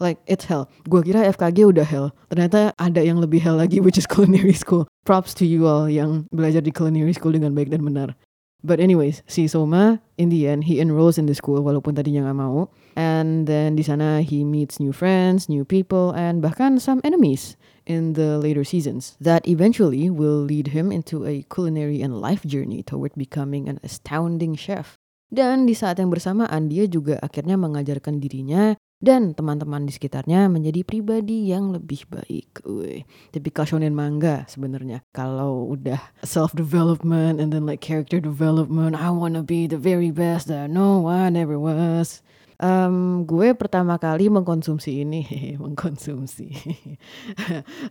like 0.00 0.18
it's 0.26 0.48
hell. 0.48 0.66
Gue 0.88 1.04
kira 1.04 1.28
FKG 1.28 1.68
udah 1.68 1.86
hell. 1.86 2.10
Ternyata 2.32 2.72
ada 2.80 3.04
yang 3.04 3.20
lebih 3.20 3.38
hell 3.44 3.60
lagi 3.60 3.78
which 3.78 4.00
is 4.00 4.08
culinary 4.10 4.56
school. 4.56 4.88
Props 5.06 5.36
to 5.36 5.44
you 5.46 5.68
all 5.68 5.86
yang 5.86 6.26
belajar 6.34 6.64
di 6.64 6.72
culinary 6.72 7.12
school 7.12 7.36
dengan 7.36 7.52
baik 7.52 7.70
dan 7.70 7.84
benar. 7.84 8.16
But 8.60 8.76
anyways, 8.76 9.24
si 9.24 9.48
Soma 9.48 10.04
in 10.20 10.28
the 10.28 10.44
end 10.44 10.68
he 10.68 10.84
enrolls 10.84 11.16
in 11.16 11.24
the 11.24 11.32
school 11.32 11.64
walaupun 11.64 11.96
tadinya 11.96 12.28
nggak 12.28 12.38
mau. 12.40 12.68
And 12.92 13.48
then 13.48 13.76
di 13.76 13.84
sana 13.84 14.20
he 14.20 14.44
meets 14.44 14.76
new 14.76 14.92
friends, 14.92 15.48
new 15.48 15.64
people, 15.64 16.12
and 16.12 16.44
bahkan 16.44 16.76
some 16.76 17.00
enemies 17.00 17.56
in 17.88 18.12
the 18.12 18.36
later 18.36 18.64
seasons 18.64 19.16
that 19.16 19.48
eventually 19.48 20.12
will 20.12 20.44
lead 20.44 20.76
him 20.76 20.92
into 20.92 21.24
a 21.24 21.40
culinary 21.48 22.04
and 22.04 22.20
life 22.20 22.44
journey 22.44 22.84
toward 22.84 23.16
becoming 23.16 23.64
an 23.64 23.80
astounding 23.80 24.52
chef. 24.52 25.00
Dan 25.32 25.64
di 25.64 25.72
saat 25.72 25.96
yang 25.96 26.12
bersamaan 26.12 26.68
dia 26.68 26.84
juga 26.90 27.16
akhirnya 27.22 27.56
mengajarkan 27.56 28.20
dirinya 28.20 28.76
dan 29.00 29.32
teman-teman 29.32 29.88
di 29.88 29.92
sekitarnya 29.96 30.52
menjadi 30.52 30.84
pribadi 30.84 31.48
yang 31.48 31.72
lebih 31.72 32.04
baik. 32.12 32.60
Wih, 32.68 33.08
tipikal 33.32 33.64
shonen 33.64 33.96
manga 33.96 34.44
sebenarnya. 34.44 35.00
Kalau 35.16 35.72
udah 35.72 35.98
self 36.20 36.52
development 36.52 37.40
and 37.40 37.48
then 37.48 37.64
like 37.64 37.80
character 37.80 38.20
development, 38.20 38.92
I 38.92 39.08
wanna 39.08 39.40
be 39.40 39.64
the 39.64 39.80
very 39.80 40.12
best 40.12 40.52
that 40.52 40.68
no 40.68 41.00
one 41.00 41.34
ever 41.34 41.56
was. 41.56 42.20
Um, 42.60 43.24
gue 43.24 43.56
pertama 43.56 43.96
kali 43.96 44.28
mengkonsumsi 44.28 45.00
ini, 45.00 45.24
mengkonsumsi. 45.64 46.52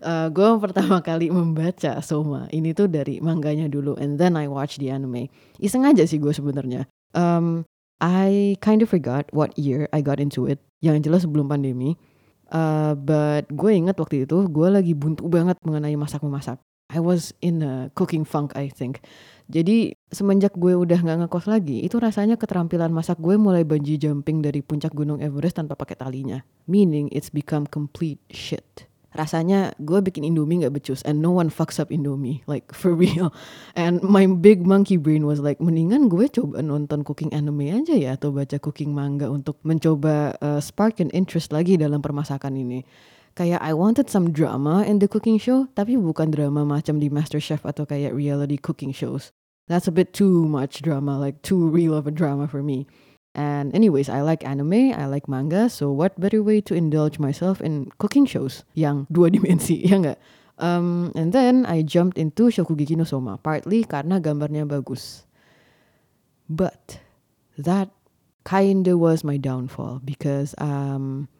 uh, 0.05 0.29
gue 0.37 0.49
pertama 0.61 1.01
kali 1.01 1.33
membaca 1.33 1.97
Soma 2.05 2.45
ini 2.53 2.77
tuh 2.77 2.85
dari 2.85 3.17
mangganya 3.17 3.65
dulu, 3.65 3.97
and 3.97 4.21
then 4.21 4.37
I 4.37 4.45
watch 4.45 4.77
the 4.77 4.93
anime. 4.93 5.33
Iseng 5.57 5.89
aja 5.89 6.05
sih 6.05 6.21
gue 6.21 6.29
sebenarnya. 6.29 6.85
Um, 7.17 7.65
I 7.97 8.61
kind 8.61 8.85
of 8.85 8.93
forgot 8.93 9.25
what 9.33 9.57
year 9.57 9.89
I 9.89 10.05
got 10.05 10.21
into 10.21 10.45
it. 10.45 10.61
Yang 10.79 10.97
jelas 11.07 11.21
sebelum 11.27 11.47
pandemi. 11.47 11.95
Uh, 12.49 12.97
but 12.97 13.45
gue 13.53 13.71
inget 13.77 13.93
waktu 13.93 14.25
itu 14.25 14.49
gue 14.49 14.67
lagi 14.73 14.97
buntu 14.97 15.29
banget 15.29 15.61
mengenai 15.61 15.93
masak-memasak. 15.93 16.57
I 16.89 16.97
was 16.97 17.29
in 17.45 17.61
a 17.61 17.93
cooking 17.93 18.25
funk 18.25 18.57
I 18.57 18.73
think. 18.73 19.05
Jadi 19.45 19.93
semenjak 20.09 20.57
gue 20.57 20.73
udah 20.73 20.97
nggak 21.05 21.25
ngekos 21.25 21.45
lagi, 21.45 21.85
itu 21.85 22.01
rasanya 22.01 22.33
keterampilan 22.41 22.89
masak 22.89 23.21
gue 23.21 23.37
mulai 23.37 23.61
bungee 23.61 24.01
jumping 24.01 24.41
dari 24.41 24.65
puncak 24.65 24.97
gunung 24.97 25.21
Everest 25.21 25.61
tanpa 25.61 25.77
pakai 25.77 26.01
talinya. 26.01 26.41
Meaning 26.65 27.13
it's 27.13 27.29
become 27.29 27.69
complete 27.69 28.17
shit 28.33 28.88
rasanya 29.17 29.73
gue 29.81 29.99
bikin 30.05 30.21
Indomie 30.21 30.61
gak 30.61 30.75
becus 30.75 31.01
and 31.01 31.21
no 31.21 31.33
one 31.33 31.49
fucks 31.49 31.81
up 31.81 31.89
Indomie 31.89 32.45
like 32.45 32.69
for 32.73 32.93
real. 33.03 33.33
And 33.73 34.01
my 34.05 34.29
big 34.29 34.65
monkey 34.65 34.97
brain 34.97 35.25
was 35.25 35.41
like 35.41 35.57
mendingan 35.57 36.09
gue 36.13 36.29
coba 36.29 36.61
nonton 36.61 37.01
cooking 37.01 37.33
anime 37.33 37.73
aja 37.73 37.95
ya 37.97 38.11
atau 38.17 38.29
baca 38.29 38.61
cooking 38.61 38.93
manga 38.93 39.29
untuk 39.29 39.57
mencoba 39.65 40.37
uh, 40.41 40.61
spark 40.61 41.01
an 41.01 41.09
interest 41.11 41.49
lagi 41.49 41.79
dalam 41.79 42.01
permasakan 42.03 42.53
ini. 42.57 42.85
Kayak 43.37 43.61
I 43.63 43.73
wanted 43.73 44.11
some 44.11 44.35
drama 44.35 44.83
in 44.83 44.99
the 44.99 45.07
cooking 45.07 45.39
show 45.39 45.65
tapi 45.73 45.97
bukan 45.97 46.29
drama 46.29 46.67
macam 46.67 47.01
di 47.01 47.07
Master 47.09 47.41
Chef 47.41 47.65
atau 47.65 47.87
kayak 47.87 48.13
reality 48.13 48.59
cooking 48.61 48.93
shows. 48.93 49.33
That's 49.69 49.85
a 49.85 49.93
bit 49.93 50.17
too 50.17 50.49
much 50.49 50.81
drama 50.81 51.21
like 51.21 51.45
too 51.45 51.69
real 51.69 51.93
of 51.93 52.09
a 52.09 52.13
drama 52.13 52.49
for 52.49 52.65
me 52.65 52.89
And 53.37 53.73
anyways, 53.75 54.09
I 54.09 54.21
like 54.21 54.41
anime, 54.43 54.91
I 54.91 55.05
like 55.05 55.29
manga, 55.29 55.69
so 55.69 55.91
what 55.93 56.17
better 56.19 56.41
way 56.41 56.61
to 56.65 56.73
indulge 56.73 57.19
myself 57.19 57.61
in 57.61 57.93
cooking 58.01 58.25
shows 58.25 58.65
yang 58.73 59.05
dua 59.13 59.29
dimensi, 59.29 59.79
ya 59.89 60.01
enggak? 60.01 60.19
Um, 60.59 61.15
and 61.15 61.31
then 61.31 61.63
I 61.63 61.85
jumped 61.85 62.17
into 62.19 62.51
Shokugeki 62.51 62.99
no 62.99 63.07
Soma, 63.07 63.39
partly 63.39 63.87
karena 63.87 64.19
gambarnya 64.19 64.67
bagus. 64.67 65.23
But 66.49 66.99
that 67.55 67.93
kinda 68.43 68.97
was 68.97 69.23
my 69.23 69.37
downfall 69.37 70.01
because 70.03 70.57
um, 70.59 71.31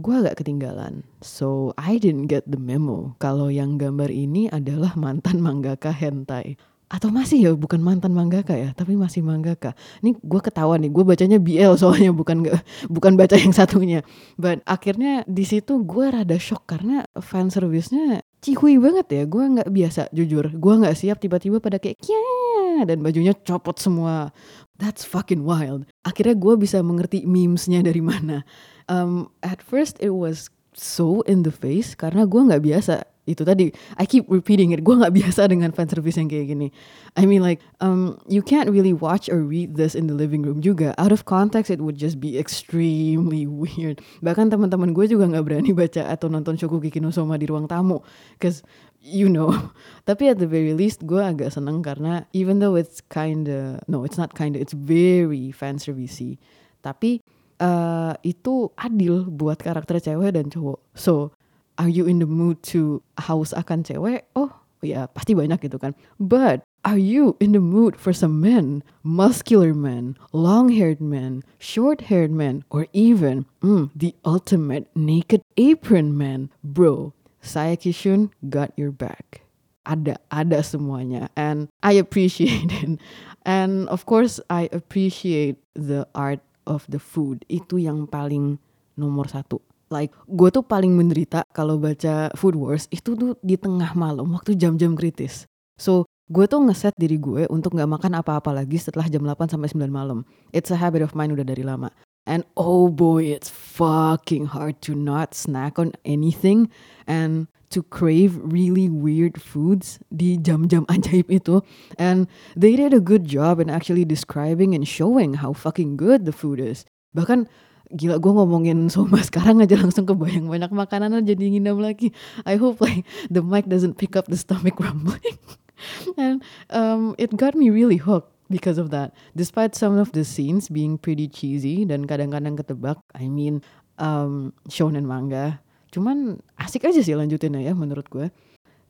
gue 0.00 0.14
agak 0.16 0.42
ketinggalan. 0.42 1.06
So 1.22 1.70
I 1.78 2.02
didn't 2.02 2.26
get 2.26 2.50
the 2.50 2.58
memo 2.58 3.14
kalau 3.22 3.46
yang 3.46 3.78
gambar 3.78 4.10
ini 4.10 4.50
adalah 4.50 4.98
mantan 4.98 5.38
mangaka 5.38 5.94
hentai 5.94 6.58
atau 6.94 7.10
masih 7.10 7.38
ya 7.42 7.50
bukan 7.58 7.82
mantan 7.82 8.14
mangaka 8.14 8.54
ya 8.54 8.70
tapi 8.70 8.94
masih 8.94 9.26
mangaka. 9.26 9.74
Ini 9.98 10.14
gue 10.14 10.40
ketawa 10.40 10.78
nih 10.78 10.94
gue 10.94 11.02
bacanya 11.02 11.38
BL 11.42 11.74
soalnya 11.74 12.14
bukan 12.14 12.46
gak, 12.46 12.62
bukan 12.86 13.18
baca 13.18 13.34
yang 13.34 13.50
satunya. 13.50 14.06
But 14.38 14.62
akhirnya 14.62 15.26
di 15.26 15.42
situ 15.42 15.82
gue 15.82 16.06
rada 16.14 16.38
shock 16.38 16.70
karena 16.70 17.02
fan 17.18 17.50
service-nya 17.50 18.22
cihui 18.38 18.78
banget 18.78 19.10
ya. 19.10 19.22
Gue 19.26 19.42
nggak 19.58 19.70
biasa 19.74 20.14
jujur. 20.14 20.54
Gue 20.54 20.74
nggak 20.78 20.94
siap 20.94 21.18
tiba-tiba 21.18 21.58
pada 21.58 21.82
kayak 21.82 21.98
kia! 21.98 22.86
Dan 22.86 23.02
bajunya 23.02 23.34
copot 23.34 23.74
semua. 23.74 24.30
That's 24.78 25.02
fucking 25.02 25.42
wild. 25.42 25.90
Akhirnya 26.06 26.38
gue 26.38 26.54
bisa 26.54 26.78
mengerti 26.86 27.26
memesnya 27.26 27.82
dari 27.82 28.02
mana. 28.02 28.46
Um, 28.86 29.34
at 29.42 29.58
first 29.64 29.98
it 29.98 30.14
was 30.14 30.46
so 30.76 31.26
in 31.26 31.42
the 31.42 31.54
face 31.54 31.94
karena 31.98 32.26
gue 32.26 32.38
nggak 32.38 32.62
biasa 32.62 33.06
itu 33.24 33.42
tadi 33.44 33.72
I 33.96 34.04
keep 34.04 34.28
repeating 34.28 34.76
it. 34.76 34.84
Gue 34.84 35.00
nggak 35.00 35.16
biasa 35.16 35.48
dengan 35.48 35.72
fan 35.72 35.88
service 35.88 36.20
yang 36.20 36.28
kayak 36.28 36.52
gini. 36.52 36.68
I 37.16 37.24
mean 37.24 37.40
like 37.40 37.64
um 37.80 38.20
you 38.28 38.44
can't 38.44 38.68
really 38.68 38.92
watch 38.92 39.32
or 39.32 39.40
read 39.40 39.80
this 39.80 39.96
in 39.96 40.08
the 40.08 40.16
living 40.16 40.44
room 40.44 40.60
juga. 40.60 40.92
Out 41.00 41.12
of 41.12 41.24
context 41.24 41.72
it 41.72 41.80
would 41.80 41.96
just 41.96 42.20
be 42.20 42.36
extremely 42.36 43.48
weird. 43.64 44.04
Bahkan 44.20 44.52
teman-teman 44.52 44.92
gue 44.92 45.08
juga 45.08 45.28
nggak 45.28 45.44
berani 45.44 45.72
baca 45.72 46.08
atau 46.08 46.28
nonton 46.28 46.60
Shokugeki 46.60 47.00
no 47.00 47.10
di 47.34 47.46
ruang 47.48 47.64
tamu 47.64 48.04
cause 48.38 48.60
you 49.00 49.32
know. 49.32 49.52
Tapi 50.08 50.32
at 50.32 50.38
the 50.38 50.48
very 50.48 50.76
least 50.76 51.08
gue 51.08 51.20
agak 51.20 51.52
seneng 51.52 51.80
karena 51.80 52.28
even 52.36 52.60
though 52.60 52.76
it's 52.76 53.00
kinda 53.08 53.80
no 53.88 54.04
it's 54.04 54.20
not 54.20 54.36
kinda 54.36 54.60
it's 54.60 54.76
very 54.76 55.48
fan 55.50 55.80
servicey 55.80 56.36
tapi 56.84 57.24
uh, 57.64 58.12
itu 58.20 58.68
adil 58.76 59.24
buat 59.32 59.56
karakter 59.56 59.96
cewek 59.96 60.36
dan 60.36 60.52
cowok. 60.52 60.84
So 60.92 61.32
are 61.78 61.88
you 61.88 62.06
in 62.06 62.18
the 62.18 62.26
mood 62.26 62.62
to 62.74 63.02
haus 63.18 63.52
akan 63.52 63.82
cewek? 63.82 64.26
Oh, 64.36 64.52
ya 64.84 65.08
pasti 65.10 65.34
banyak 65.34 65.58
gitu 65.64 65.80
kan. 65.80 65.96
But 66.20 66.62
are 66.84 67.00
you 67.00 67.34
in 67.40 67.56
the 67.56 67.64
mood 67.64 67.96
for 67.96 68.12
some 68.12 68.38
men, 68.38 68.84
muscular 69.02 69.72
men, 69.72 70.14
long-haired 70.30 71.00
men, 71.00 71.42
short-haired 71.58 72.30
men, 72.30 72.62
or 72.68 72.86
even 72.92 73.48
mm, 73.64 73.90
the 73.96 74.14
ultimate 74.22 74.86
naked 74.94 75.42
apron 75.56 76.14
man? 76.14 76.52
Bro, 76.62 77.16
saya 77.40 77.74
Kishun 77.80 78.30
got 78.46 78.70
your 78.76 78.92
back. 78.92 79.42
Ada, 79.84 80.16
ada 80.32 80.64
semuanya. 80.64 81.28
And 81.36 81.68
I 81.84 82.00
appreciate 82.00 82.72
it. 82.72 83.00
And 83.44 83.84
of 83.92 84.08
course, 84.08 84.40
I 84.48 84.72
appreciate 84.72 85.60
the 85.76 86.08
art 86.16 86.40
of 86.64 86.88
the 86.88 86.96
food. 86.96 87.44
Itu 87.52 87.76
yang 87.76 88.08
paling 88.08 88.56
nomor 88.96 89.28
satu 89.28 89.60
like 89.94 90.10
gue 90.26 90.50
tuh 90.50 90.66
paling 90.66 90.90
menderita 90.90 91.46
kalau 91.54 91.78
baca 91.78 92.34
Food 92.34 92.58
Wars 92.58 92.90
itu 92.90 93.14
tuh 93.14 93.38
di 93.38 93.54
tengah 93.54 93.94
malam 93.94 94.34
waktu 94.34 94.58
jam-jam 94.58 94.98
kritis. 94.98 95.46
So 95.78 96.10
gue 96.26 96.50
tuh 96.50 96.58
ngeset 96.66 96.98
diri 96.98 97.22
gue 97.22 97.46
untuk 97.46 97.78
nggak 97.78 97.86
makan 97.86 98.18
apa-apa 98.18 98.50
lagi 98.50 98.82
setelah 98.82 99.06
jam 99.06 99.22
8 99.22 99.54
sampai 99.54 99.70
9 99.70 99.86
malam. 99.86 100.26
It's 100.50 100.74
a 100.74 100.78
habit 100.78 101.06
of 101.06 101.14
mine 101.14 101.30
udah 101.30 101.46
dari 101.46 101.62
lama. 101.62 101.94
And 102.24 102.42
oh 102.56 102.88
boy, 102.88 103.28
it's 103.28 103.52
fucking 103.52 104.56
hard 104.56 104.80
to 104.88 104.96
not 104.96 105.36
snack 105.36 105.76
on 105.76 105.92
anything 106.08 106.72
and 107.04 107.52
to 107.68 107.84
crave 107.84 108.40
really 108.40 108.88
weird 108.88 109.36
foods 109.36 110.00
di 110.08 110.40
jam-jam 110.40 110.88
ajaib 110.94 111.28
itu. 111.28 111.60
And 112.00 112.24
they 112.56 112.80
did 112.80 112.96
a 112.96 113.02
good 113.04 113.28
job 113.28 113.60
in 113.60 113.68
actually 113.68 114.08
describing 114.08 114.72
and 114.72 114.88
showing 114.88 115.44
how 115.44 115.52
fucking 115.52 116.00
good 116.00 116.24
the 116.24 116.32
food 116.32 116.56
is. 116.64 116.88
Bahkan 117.12 117.44
gila 117.92 118.16
gue 118.16 118.32
ngomongin 118.32 118.88
Soma 118.88 119.20
sekarang 119.20 119.60
aja 119.60 119.76
langsung 119.76 120.08
kebayang 120.08 120.48
banyak 120.48 120.72
makanan 120.72 121.20
jadi 121.24 121.44
ngidam 121.52 121.82
lagi. 121.82 122.14
I 122.48 122.56
hope 122.56 122.80
like 122.80 123.04
the 123.28 123.44
mic 123.44 123.68
doesn't 123.68 124.00
pick 124.00 124.16
up 124.16 124.30
the 124.30 124.38
stomach 124.38 124.80
rumbling. 124.80 125.36
and 126.16 126.42
um, 126.70 127.14
it 127.18 127.36
got 127.36 127.54
me 127.54 127.68
really 127.68 128.00
hooked 128.00 128.32
because 128.48 128.78
of 128.78 128.90
that. 128.90 129.12
Despite 129.36 129.74
some 129.74 129.98
of 129.98 130.12
the 130.12 130.24
scenes 130.24 130.68
being 130.68 130.96
pretty 130.96 131.28
cheesy 131.28 131.84
dan 131.84 132.08
kadang-kadang 132.08 132.56
ketebak, 132.60 133.00
I 133.12 133.28
mean 133.28 133.60
um, 133.98 134.52
shonen 134.68 135.04
manga. 135.04 135.60
Cuman 135.92 136.42
asik 136.58 136.88
aja 136.88 137.00
sih 137.00 137.14
lanjutin 137.14 137.54
ya 137.58 137.72
menurut 137.76 138.08
gue. 138.10 138.28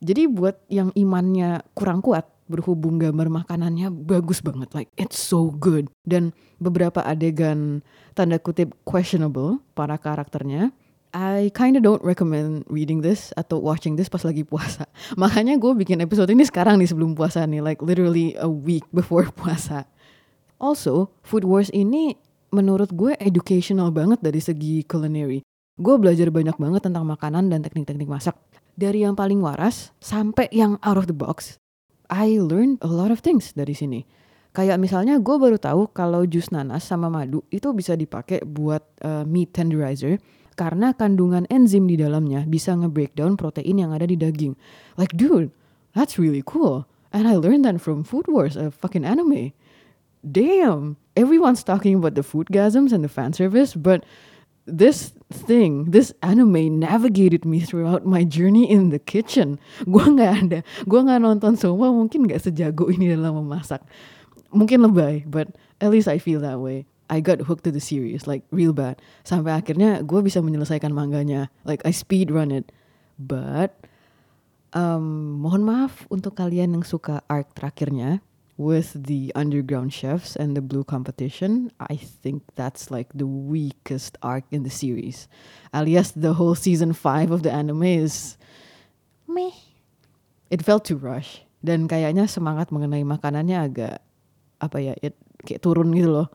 Jadi 0.03 0.27
buat 0.27 0.59
yang 0.67 0.91
imannya 0.91 1.63
kurang 1.71 2.03
kuat, 2.03 2.27
berhubung 2.45 3.01
gambar 3.01 3.27
makanannya 3.29 3.89
bagus 3.89 4.41
banget 4.41 4.69
like 4.77 4.89
it's 4.95 5.17
so 5.17 5.49
good 5.57 5.89
dan 6.05 6.29
beberapa 6.61 7.01
adegan 7.01 7.81
tanda 8.13 8.37
kutip 8.37 8.73
questionable 8.85 9.59
para 9.73 9.97
karakternya 9.97 10.69
I 11.15 11.47
kinda 11.55 11.79
don't 11.79 12.03
recommend 12.03 12.67
reading 12.67 12.99
this 12.99 13.31
atau 13.39 13.55
watching 13.63 13.95
this 13.95 14.11
pas 14.11 14.27
lagi 14.27 14.43
puasa. 14.43 14.83
Makanya 15.21 15.55
gue 15.55 15.71
bikin 15.71 16.03
episode 16.03 16.27
ini 16.27 16.43
sekarang 16.43 16.75
nih 16.75 16.91
sebelum 16.91 17.15
puasa 17.15 17.47
nih, 17.47 17.63
like 17.63 17.79
literally 17.79 18.35
a 18.35 18.51
week 18.51 18.83
before 18.91 19.23
puasa. 19.39 19.87
Also, 20.59 21.15
Food 21.23 21.47
Wars 21.47 21.71
ini 21.71 22.19
menurut 22.51 22.91
gue 22.91 23.15
educational 23.23 23.95
banget 23.95 24.19
dari 24.19 24.43
segi 24.43 24.83
culinary. 24.83 25.39
Gue 25.79 25.95
belajar 25.95 26.27
banyak 26.35 26.59
banget 26.59 26.83
tentang 26.83 27.07
makanan 27.07 27.47
dan 27.47 27.63
teknik-teknik 27.63 28.11
masak. 28.11 28.35
Dari 28.75 29.07
yang 29.07 29.15
paling 29.15 29.39
waras 29.39 29.95
sampai 30.03 30.51
yang 30.51 30.75
out 30.83 30.99
of 30.99 31.07
the 31.07 31.15
box. 31.15 31.55
I 32.09 32.37
learned 32.37 32.81
a 32.85 32.89
lot 32.89 33.09
of 33.09 33.21
things 33.21 33.53
dari 33.53 33.73
sini. 33.73 34.05
Kayak 34.55 34.79
misalnya 34.79 35.19
gue 35.19 35.35
baru 35.35 35.59
tahu 35.59 35.91
kalau 35.91 36.23
jus 36.23 36.47
nanas 36.47 36.87
sama 36.87 37.11
madu 37.11 37.43
itu 37.51 37.75
bisa 37.75 37.99
dipakai 37.99 38.39
buat 38.47 38.81
uh, 39.03 39.27
meat 39.27 39.51
tenderizer 39.51 40.15
karena 40.55 40.95
kandungan 40.95 41.43
enzim 41.51 41.83
di 41.83 41.99
dalamnya 41.99 42.47
bisa 42.47 42.71
nge-breakdown 42.71 43.35
protein 43.35 43.83
yang 43.83 43.91
ada 43.91 44.07
di 44.07 44.15
daging. 44.15 44.55
Like 44.95 45.11
dude, 45.19 45.51
that's 45.91 46.15
really 46.15 46.39
cool. 46.39 46.87
And 47.11 47.27
I 47.27 47.35
learned 47.35 47.67
that 47.67 47.83
from 47.83 48.07
Food 48.07 48.31
Wars, 48.31 48.55
a 48.55 48.71
fucking 48.71 49.03
anime. 49.03 49.51
Damn, 50.23 50.95
everyone's 51.19 51.63
talking 51.63 51.99
about 51.99 52.15
the 52.15 52.23
food 52.23 52.47
gasms 52.47 52.95
and 52.95 53.03
the 53.03 53.11
fan 53.11 53.35
service, 53.35 53.75
but 53.75 54.07
this 54.65 55.13
thing, 55.35 55.91
this 55.91 56.15
anime 56.23 56.79
navigated 56.79 57.43
me 57.43 57.59
throughout 57.59 58.07
my 58.07 58.23
journey 58.23 58.63
in 58.63 58.89
the 58.89 58.99
kitchen. 58.99 59.59
Gua 59.91 60.07
nggak 60.07 60.31
ada, 60.47 60.59
gua 60.87 61.03
nggak 61.03 61.19
nonton 61.19 61.53
semua, 61.59 61.91
mungkin 61.91 62.23
nggak 62.23 62.39
sejago 62.39 62.87
ini 62.95 63.11
dalam 63.11 63.35
memasak. 63.43 63.83
Mungkin 64.55 64.87
lebay, 64.87 65.27
but 65.27 65.51
at 65.83 65.91
least 65.91 66.07
I 66.07 66.15
feel 66.17 66.39
that 66.39 66.63
way. 66.63 66.87
I 67.05 67.21
got 67.21 67.45
hooked 67.45 67.69
to 67.69 67.71
the 67.75 67.83
series, 67.83 68.25
like 68.25 68.41
real 68.49 68.73
bad. 68.73 68.97
Sampai 69.21 69.53
akhirnya 69.53 70.01
gue 70.01 70.25
bisa 70.25 70.41
menyelesaikan 70.41 70.89
manganya, 70.89 71.53
like 71.61 71.85
I 71.85 71.93
speed 71.93 72.33
run 72.33 72.49
it. 72.49 72.73
But 73.21 73.77
um, 74.73 75.37
mohon 75.43 75.63
maaf 75.63 76.09
untuk 76.09 76.39
kalian 76.39 76.73
yang 76.73 76.85
suka 76.87 77.21
arc 77.29 77.53
terakhirnya 77.53 78.25
with 78.57 78.95
the 78.95 79.31
underground 79.35 79.91
chefs 79.91 80.35
and 80.35 80.55
the 80.55 80.63
blue 80.63 80.83
competition, 80.83 81.71
I 81.79 81.95
think 81.99 82.43
that's 82.55 82.89
like 82.89 83.11
the 83.13 83.27
weakest 83.27 84.17
arc 84.23 84.45
in 84.51 84.63
the 84.63 84.71
series. 84.71 85.27
Alias, 85.73 86.11
the 86.15 86.33
whole 86.33 86.55
season 86.55 86.93
5 86.93 87.31
of 87.31 87.43
the 87.43 87.51
anime 87.51 87.83
is 87.83 88.37
meh. 89.27 89.51
It 90.49 90.63
felt 90.63 90.85
too 90.85 90.95
rush. 90.95 91.43
Dan 91.59 91.89
kayaknya 91.89 92.29
semangat 92.29 92.71
mengenai 92.71 93.03
makanannya 93.03 93.57
agak 93.57 93.97
apa 94.61 94.77
ya, 94.79 94.93
it 95.03 95.17
kayak 95.43 95.59
turun 95.65 95.91
gitu 95.91 96.13
loh. 96.13 96.27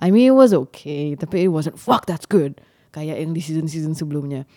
I 0.00 0.10
mean 0.10 0.32
it 0.32 0.36
was 0.38 0.50
okay, 0.50 1.14
tapi 1.14 1.46
it 1.46 1.52
wasn't 1.52 1.78
fuck 1.78 2.06
that's 2.10 2.26
good. 2.26 2.58
Kayak 2.90 3.20
yang 3.22 3.36
di 3.36 3.42
season-season 3.44 3.94
sebelumnya. 3.94 4.48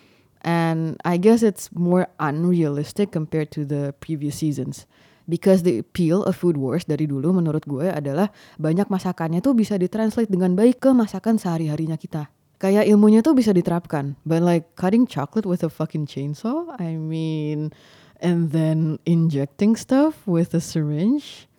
And 0.42 0.98
I 1.06 1.22
guess 1.22 1.46
it's 1.46 1.70
more 1.70 2.10
unrealistic 2.18 3.14
compared 3.14 3.54
to 3.54 3.62
the 3.62 3.94
previous 4.02 4.42
seasons. 4.42 4.90
Because 5.26 5.62
the 5.62 5.82
appeal 5.82 6.26
of 6.26 6.34
Food 6.34 6.58
Wars 6.58 6.82
dari 6.84 7.06
dulu 7.06 7.30
menurut 7.30 7.62
gue 7.64 7.86
adalah 7.86 8.34
banyak 8.58 8.90
masakannya 8.90 9.38
tuh 9.38 9.54
bisa 9.54 9.78
ditranslate 9.78 10.30
dengan 10.30 10.58
baik 10.58 10.82
ke 10.82 10.90
masakan 10.90 11.38
sehari-harinya 11.38 11.94
kita. 11.94 12.26
Kayak 12.58 12.86
ilmunya 12.86 13.26
tuh 13.26 13.34
bisa 13.34 13.50
diterapkan. 13.50 14.14
But 14.22 14.46
like 14.46 14.78
cutting 14.78 15.06
chocolate 15.10 15.46
with 15.46 15.66
a 15.66 15.70
fucking 15.70 16.06
chainsaw, 16.06 16.70
I 16.78 16.94
mean, 16.94 17.74
and 18.22 18.54
then 18.54 19.02
injecting 19.02 19.74
stuff 19.74 20.22
with 20.26 20.54
a 20.54 20.62
syringe. 20.62 21.50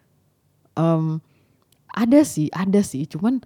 Um, 0.79 1.20
ada 1.91 2.24
sih, 2.24 2.48
ada 2.55 2.79
sih. 2.79 3.03
Cuman 3.03 3.43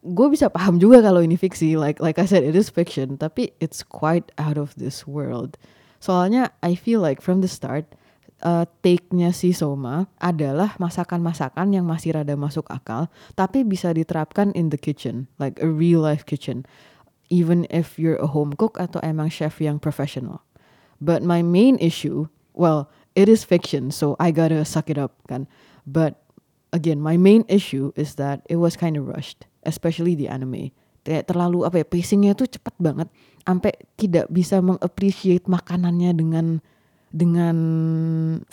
gue 0.00 0.26
bisa 0.32 0.48
paham 0.48 0.80
juga 0.80 1.04
kalau 1.04 1.20
ini 1.20 1.36
fiksi. 1.36 1.76
Like 1.76 2.00
like 2.00 2.16
I 2.16 2.24
said, 2.24 2.44
it 2.44 2.56
is 2.56 2.72
fiction, 2.72 3.20
tapi 3.20 3.52
it's 3.60 3.84
quite 3.84 4.32
out 4.40 4.56
of 4.56 4.72
this 4.80 5.04
world. 5.04 5.60
Soalnya 6.00 6.48
I 6.64 6.80
feel 6.80 7.04
like 7.04 7.20
from 7.20 7.44
the 7.44 7.50
start 7.50 7.92
uh, 8.42 8.64
take-nya 8.80 9.32
si 9.32 9.52
Soma 9.52 10.08
adalah 10.20 10.76
masakan-masakan 10.80 11.72
yang 11.72 11.84
masih 11.86 12.16
rada 12.16 12.34
masuk 12.36 12.66
akal, 12.72 13.08
tapi 13.36 13.64
bisa 13.64 13.92
diterapkan 13.92 14.52
in 14.56 14.72
the 14.72 14.80
kitchen, 14.80 15.28
like 15.40 15.56
a 15.60 15.68
real 15.68 16.04
life 16.04 16.24
kitchen. 16.24 16.64
Even 17.30 17.64
if 17.70 17.94
you're 17.94 18.18
a 18.18 18.26
home 18.26 18.58
cook 18.58 18.74
atau 18.82 18.98
emang 19.06 19.30
chef 19.30 19.62
yang 19.62 19.78
professional. 19.78 20.42
But 20.98 21.22
my 21.22 21.46
main 21.46 21.78
issue, 21.78 22.26
well, 22.52 22.90
it 23.14 23.30
is 23.30 23.46
fiction, 23.46 23.94
so 23.94 24.18
I 24.18 24.34
gotta 24.34 24.66
suck 24.66 24.90
it 24.90 24.98
up 24.98 25.14
kan. 25.30 25.46
But 25.86 26.18
again, 26.74 26.98
my 26.98 27.16
main 27.16 27.46
issue 27.46 27.94
is 27.94 28.18
that 28.18 28.42
it 28.50 28.58
was 28.58 28.74
kind 28.74 28.98
of 28.98 29.06
rushed, 29.06 29.46
especially 29.62 30.18
the 30.18 30.26
anime. 30.26 30.74
Kayak 31.06 31.32
terlalu 31.32 31.64
apa 31.64 31.80
ya, 31.80 31.86
pacingnya 31.88 32.36
tuh 32.36 32.50
cepet 32.50 32.76
banget, 32.76 33.08
sampai 33.46 33.72
tidak 33.96 34.28
bisa 34.28 34.60
mengappreciate 34.60 35.48
makanannya 35.48 36.10
dengan 36.12 36.46
dengan 37.10 37.56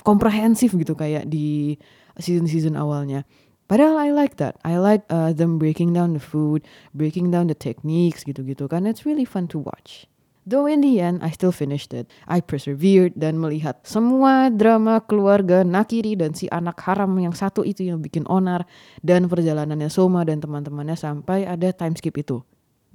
komprehensif 0.01 0.73
gitu 0.73 0.97
kayak 0.97 1.29
di 1.29 1.77
season-season 2.17 2.73
awalnya. 2.73 3.23
Padahal 3.67 3.99
I 3.99 4.09
like 4.15 4.39
that. 4.39 4.55
I 4.63 4.79
like 4.79 5.03
uh, 5.11 5.35
them 5.35 5.59
breaking 5.59 5.91
down 5.91 6.15
the 6.15 6.23
food, 6.23 6.63
breaking 6.95 7.35
down 7.35 7.51
the 7.51 7.57
techniques 7.57 8.23
gitu-gitu 8.23 8.71
kan. 8.71 8.87
It's 8.87 9.03
really 9.03 9.27
fun 9.27 9.51
to 9.51 9.59
watch. 9.59 10.07
Though 10.47 10.63
in 10.63 10.79
the 10.79 11.03
end, 11.03 11.19
I 11.27 11.35
still 11.35 11.51
finished 11.51 11.91
it. 11.91 12.07
I 12.23 12.39
persevered 12.39 13.19
dan 13.19 13.35
melihat 13.35 13.83
semua 13.83 14.47
drama 14.47 15.03
keluarga 15.03 15.67
Nakiri 15.67 16.15
dan 16.15 16.31
si 16.31 16.47
anak 16.47 16.79
haram 16.87 17.11
yang 17.19 17.35
satu 17.35 17.67
itu 17.67 17.83
yang 17.83 17.99
bikin 17.99 18.23
onar 18.31 18.63
dan 19.03 19.27
perjalanannya 19.27 19.91
Soma 19.91 20.23
dan 20.23 20.39
teman-temannya 20.39 20.95
sampai 20.95 21.43
ada 21.43 21.75
time 21.75 21.99
skip 21.99 22.15
itu. 22.15 22.39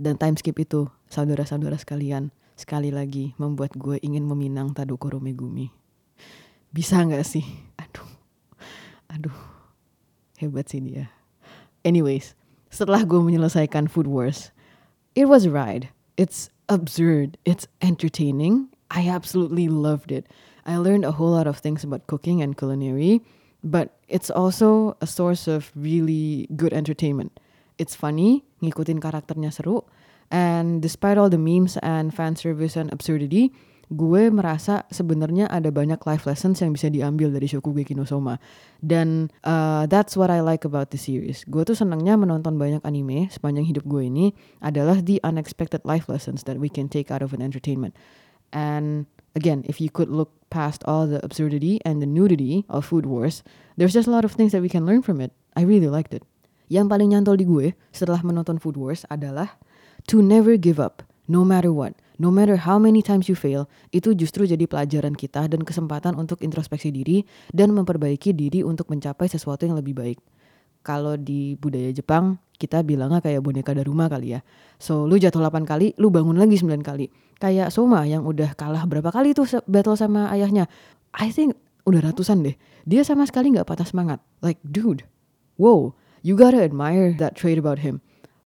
Dan 0.01 0.17
time 0.17 0.41
skip 0.41 0.57
itu, 0.57 0.89
saudara-saudara 1.13 1.77
sekalian, 1.77 2.33
sekali 2.63 2.95
lagi 2.95 3.35
membuat 3.43 3.75
gue 3.75 3.99
ingin 3.99 4.23
meminang 4.23 4.71
Tadokoro 4.71 5.19
Megumi. 5.19 5.75
Bisa 6.71 7.03
nggak 7.03 7.27
sih? 7.27 7.43
Aduh, 7.77 8.07
aduh, 9.11 9.39
hebat 10.39 10.71
sih 10.71 10.79
dia. 10.79 11.11
Anyways, 11.83 12.39
setelah 12.71 13.03
gue 13.03 13.19
menyelesaikan 13.19 13.91
Food 13.91 14.07
Wars, 14.07 14.55
it 15.19 15.27
was 15.27 15.43
a 15.45 15.53
ride. 15.53 15.91
It's 16.15 16.49
absurd. 16.71 17.37
It's 17.43 17.67
entertaining. 17.83 18.71
I 18.89 19.11
absolutely 19.11 19.67
loved 19.67 20.15
it. 20.15 20.31
I 20.63 20.79
learned 20.79 21.03
a 21.05 21.19
whole 21.19 21.35
lot 21.35 21.51
of 21.51 21.59
things 21.59 21.83
about 21.83 22.07
cooking 22.07 22.39
and 22.41 22.55
culinary, 22.55 23.21
but 23.67 23.99
it's 24.07 24.31
also 24.31 24.95
a 25.03 25.09
source 25.11 25.51
of 25.51 25.75
really 25.75 26.47
good 26.55 26.73
entertainment. 26.73 27.35
It's 27.83 27.99
funny, 27.99 28.47
ngikutin 28.63 29.03
karakternya 29.03 29.51
seru, 29.51 29.83
And 30.33 30.81
despite 30.81 31.21
all 31.21 31.29
the 31.29 31.37
memes 31.37 31.77
and 31.85 32.09
fan 32.09 32.41
service 32.41 32.73
and 32.73 32.89
absurdity, 32.89 33.53
gue 33.93 34.33
merasa 34.33 34.89
sebenarnya 34.89 35.53
ada 35.53 35.69
banyak 35.69 36.01
life 36.09 36.25
lessons 36.25 36.65
yang 36.65 36.73
bisa 36.73 36.89
diambil 36.89 37.29
dari 37.29 37.45
Shokugeki 37.45 37.93
no 37.93 38.09
Soma. 38.09 38.41
Dan 38.81 39.29
uh, 39.45 39.85
that's 39.85 40.17
what 40.17 40.33
I 40.33 40.41
like 40.41 40.65
about 40.65 40.89
the 40.89 40.97
series. 40.97 41.45
Gue 41.45 41.69
tuh 41.69 41.77
senangnya 41.77 42.17
menonton 42.17 42.57
banyak 42.57 42.81
anime 42.89 43.29
sepanjang 43.29 43.69
hidup 43.69 43.85
gue 43.85 44.09
ini 44.09 44.33
adalah 44.65 45.05
the 45.05 45.21
unexpected 45.21 45.85
life 45.85 46.09
lessons 46.09 46.49
that 46.49 46.57
we 46.57 46.73
can 46.73 46.89
take 46.89 47.13
out 47.13 47.21
of 47.21 47.37
an 47.37 47.45
entertainment. 47.45 47.93
And 48.57 49.05
again, 49.37 49.69
if 49.69 49.81
you 49.81 49.93
could 49.93 50.09
look 50.09 50.33
past 50.49 50.81
all 50.89 51.05
the 51.05 51.21
absurdity 51.21 51.81
and 51.85 52.01
the 52.01 52.09
nudity 52.09 52.65
of 52.73 52.89
Food 52.89 53.05
Wars, 53.05 53.45
there's 53.77 53.93
just 53.93 54.09
a 54.09 54.13
lot 54.13 54.25
of 54.25 54.33
things 54.33 54.57
that 54.57 54.65
we 54.65 54.73
can 54.73 54.89
learn 54.89 55.05
from 55.05 55.21
it. 55.21 55.37
I 55.53 55.69
really 55.69 55.93
liked 55.93 56.17
it. 56.17 56.25
Yang 56.73 56.89
paling 56.89 57.13
nyantol 57.13 57.37
di 57.37 57.45
gue 57.45 57.77
setelah 57.93 58.25
menonton 58.25 58.57
Food 58.57 58.81
Wars 58.81 59.05
adalah 59.13 59.61
to 60.09 60.25
never 60.25 60.59
give 60.59 60.83
up, 60.83 61.05
no 61.29 61.43
matter 61.47 61.71
what. 61.71 61.95
No 62.23 62.31
matter 62.31 62.55
how 62.55 62.79
many 62.79 63.03
times 63.03 63.27
you 63.27 63.35
fail, 63.35 63.67
itu 63.91 64.15
justru 64.15 64.47
jadi 64.47 64.63
pelajaran 64.71 65.19
kita 65.19 65.51
dan 65.51 65.67
kesempatan 65.67 66.15
untuk 66.15 66.39
introspeksi 66.39 66.95
diri 66.95 67.27
dan 67.51 67.75
memperbaiki 67.75 68.31
diri 68.31 68.63
untuk 68.63 68.87
mencapai 68.95 69.27
sesuatu 69.27 69.67
yang 69.67 69.75
lebih 69.75 69.99
baik. 69.99 70.23
Kalau 70.87 71.19
di 71.19 71.59
budaya 71.59 71.91
Jepang, 71.91 72.39
kita 72.63 72.87
bilangnya 72.87 73.19
kayak 73.19 73.43
boneka 73.43 73.75
rumah 73.83 74.07
kali 74.07 74.39
ya. 74.39 74.41
So, 74.79 75.11
lu 75.11 75.19
jatuh 75.19 75.43
8 75.43 75.67
kali, 75.67 75.99
lu 75.99 76.15
bangun 76.15 76.39
lagi 76.39 76.63
9 76.63 76.79
kali. 76.87 77.11
Kayak 77.43 77.75
Soma 77.75 78.07
yang 78.07 78.23
udah 78.23 78.55
kalah 78.55 78.87
berapa 78.87 79.11
kali 79.11 79.35
tuh 79.35 79.47
battle 79.67 79.99
sama 79.99 80.31
ayahnya. 80.31 80.71
I 81.19 81.35
think 81.35 81.59
udah 81.91 82.07
ratusan 82.07 82.47
deh. 82.47 82.55
Dia 82.87 83.03
sama 83.03 83.27
sekali 83.27 83.51
gak 83.51 83.67
patah 83.67 83.87
semangat. 83.87 84.23
Like, 84.43 84.63
dude, 84.63 85.03
wow, 85.59 85.95
you 86.23 86.39
gotta 86.39 86.63
admire 86.63 87.11
that 87.19 87.35
trait 87.35 87.59
about 87.59 87.83
him. 87.83 87.99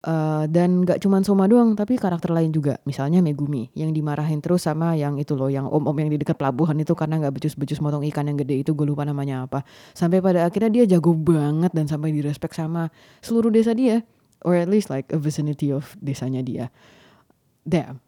Uh, 0.04 0.44
dan 0.52 0.84
gak 0.84 1.00
cuma 1.00 1.24
Soma 1.24 1.48
doang, 1.48 1.80
tapi 1.80 1.96
karakter 1.96 2.36
lain 2.36 2.52
juga. 2.52 2.76
Misalnya 2.84 3.24
Megumi, 3.24 3.72
yang 3.72 3.96
dimarahin 3.96 4.44
terus 4.44 4.68
sama 4.68 5.00
yang 5.00 5.16
itu 5.16 5.32
loh, 5.32 5.48
yang 5.48 5.64
om-om 5.64 5.96
yang 5.96 6.12
di 6.12 6.20
dekat 6.20 6.36
pelabuhan 6.36 6.76
itu 6.76 6.92
karena 6.92 7.24
gak 7.24 7.40
becus-becus 7.40 7.80
motong 7.80 8.04
ikan 8.12 8.28
yang 8.28 8.36
gede 8.36 8.68
itu, 8.68 8.76
gue 8.76 8.84
lupa 8.84 9.08
namanya 9.08 9.48
apa. 9.48 9.64
Sampai 9.96 10.20
pada 10.20 10.44
akhirnya 10.44 10.84
dia 10.84 11.00
jago 11.00 11.16
banget 11.16 11.72
dan 11.72 11.88
sampai 11.88 12.12
direspek 12.12 12.52
sama 12.52 12.92
seluruh 13.24 13.48
desa 13.48 13.72
dia. 13.72 14.04
Or 14.44 14.60
at 14.60 14.68
least 14.68 14.92
like 14.92 15.08
a 15.16 15.20
vicinity 15.20 15.72
of 15.72 15.96
desanya 16.04 16.44
dia. 16.44 16.68
Damn, 17.64 18.04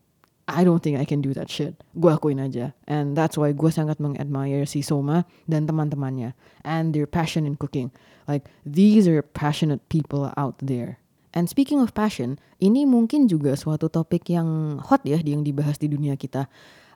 I 0.52 0.68
don't 0.68 0.84
think 0.84 1.00
I 1.00 1.08
can 1.08 1.24
do 1.24 1.32
that 1.32 1.48
shit. 1.48 1.80
Gue 1.96 2.12
akuin 2.12 2.44
aja. 2.44 2.76
And 2.92 3.16
that's 3.16 3.40
why 3.40 3.56
gue 3.56 3.72
sangat 3.72 4.04
mengadmire 4.04 4.68
si 4.68 4.84
Soma 4.84 5.24
dan 5.48 5.64
teman-temannya. 5.64 6.36
And 6.68 6.92
their 6.92 7.08
passion 7.08 7.48
in 7.48 7.56
cooking. 7.56 7.96
Like, 8.28 8.52
these 8.68 9.08
are 9.08 9.24
passionate 9.24 9.80
people 9.88 10.36
out 10.36 10.60
there 10.60 11.00
And 11.36 11.52
speaking 11.52 11.84
of 11.84 11.92
passion, 11.92 12.40
ini 12.64 12.88
mungkin 12.88 13.28
juga 13.28 13.60
suatu 13.60 13.92
topik 13.92 14.32
yang 14.32 14.80
hot 14.80 15.04
ya 15.04 15.20
yang 15.20 15.44
dibahas 15.44 15.76
di 15.76 15.92
dunia 15.92 16.16
kita. 16.16 16.48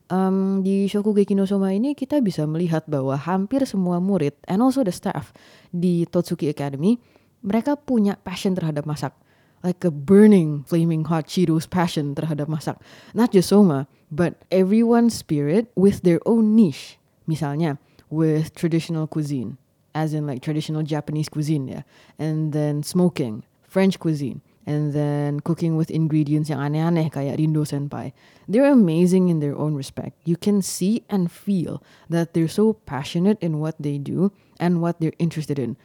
Um, 0.09 0.65
di 0.65 0.89
Shokugeki 0.89 1.37
no 1.37 1.45
Soma 1.45 1.69
ini 1.75 1.93
kita 1.93 2.17
bisa 2.23 2.47
melihat 2.47 2.87
bahwa 2.89 3.13
hampir 3.13 3.61
semua 3.69 4.01
murid 4.01 4.33
and 4.49 4.63
also 4.63 4.81
the 4.81 4.95
staff 4.95 5.29
di 5.69 6.07
Totsuki 6.09 6.49
Academy 6.49 6.97
mereka 7.45 7.77
punya 7.77 8.17
passion 8.17 8.55
terhadap 8.55 8.87
masak. 8.89 9.13
Like 9.59 9.83
a 9.83 9.91
burning, 9.91 10.63
flaming 10.63 11.03
hot 11.03 11.27
Cheetos 11.27 11.67
passion 11.67 12.15
terhadap 12.15 12.47
masak. 12.47 12.79
Not 13.11 13.35
just 13.35 13.51
Soma, 13.51 13.91
but 14.07 14.39
everyone's 14.47 15.19
spirit 15.19 15.67
with 15.75 16.07
their 16.07 16.23
own 16.23 16.55
niche. 16.55 16.95
Misalnya, 17.27 17.75
with 18.07 18.55
traditional 18.55 19.03
cuisine, 19.03 19.59
as 19.93 20.15
in 20.15 20.25
like 20.25 20.41
traditional 20.41 20.81
Japanese 20.81 21.27
cuisine 21.27 21.67
ya. 21.67 21.81
And 22.15 22.55
then 22.55 22.87
smoking, 22.87 23.43
French 23.69 24.01
cuisine, 24.01 24.41
and 24.65 24.97
then 24.97 25.39
cooking 25.45 25.77
with 25.77 25.93
ingredients 25.93 26.49
yang 26.49 26.57
aneh-aneh 26.57 27.13
kayak 27.13 27.37
Rindo 27.37 27.61
Senpai. 27.61 28.17
They're 28.49 28.65
amazing 28.65 29.29
in 29.29 29.39
their 29.39 29.53
own 29.53 29.77
respect. 29.77 30.17
You 30.25 30.41
can 30.41 30.65
see 30.65 31.05
and 31.05 31.29
feel 31.29 31.85
that 32.09 32.33
they're 32.33 32.49
so 32.49 32.81
passionate 32.89 33.37
in 33.45 33.61
what 33.61 33.77
they 33.77 34.01
do 34.01 34.33
and 34.57 34.81
what 34.81 34.97
they're 34.97 35.13
interested 35.21 35.61
in. 35.61 35.77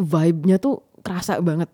Vibe-nya 0.00 0.56
tuh 0.64 0.80
kerasa 1.04 1.44
banget. 1.44 1.68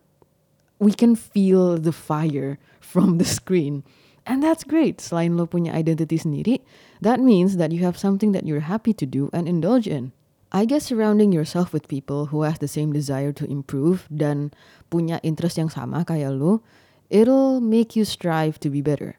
We 0.83 0.91
can 0.91 1.15
feel 1.15 1.79
the 1.79 1.95
fire 1.95 2.59
from 2.83 3.23
the 3.23 3.25
screen. 3.25 3.87
And 4.27 4.43
that's 4.43 4.63
great. 4.67 4.99
Selain 4.99 5.39
lo 5.39 5.47
punya 5.47 5.75
identity 5.75 6.19
sendiri, 6.19 6.63
that 7.03 7.19
means 7.19 7.59
that 7.59 7.71
you 7.71 7.87
have 7.87 7.99
something 7.99 8.31
that 8.35 8.47
you're 8.47 8.67
happy 8.67 8.95
to 8.95 9.07
do 9.07 9.31
and 9.31 9.47
indulge 9.47 9.87
in. 9.87 10.11
I 10.53 10.69
guess 10.69 10.93
surrounding 10.93 11.33
yourself 11.33 11.73
with 11.73 11.89
people 11.89 12.29
who 12.29 12.45
have 12.45 12.61
the 12.61 12.69
same 12.69 12.93
desire 12.93 13.33
to 13.41 13.49
improve 13.49 14.05
dan 14.13 14.53
punya 14.93 15.17
interest 15.25 15.57
yang 15.57 15.73
sama 15.73 16.05
kayak 16.05 16.37
lu, 16.37 16.61
it'll 17.09 17.65
make 17.65 17.97
you 17.97 18.05
strive 18.05 18.61
to 18.61 18.69
be 18.69 18.85
better. 18.85 19.17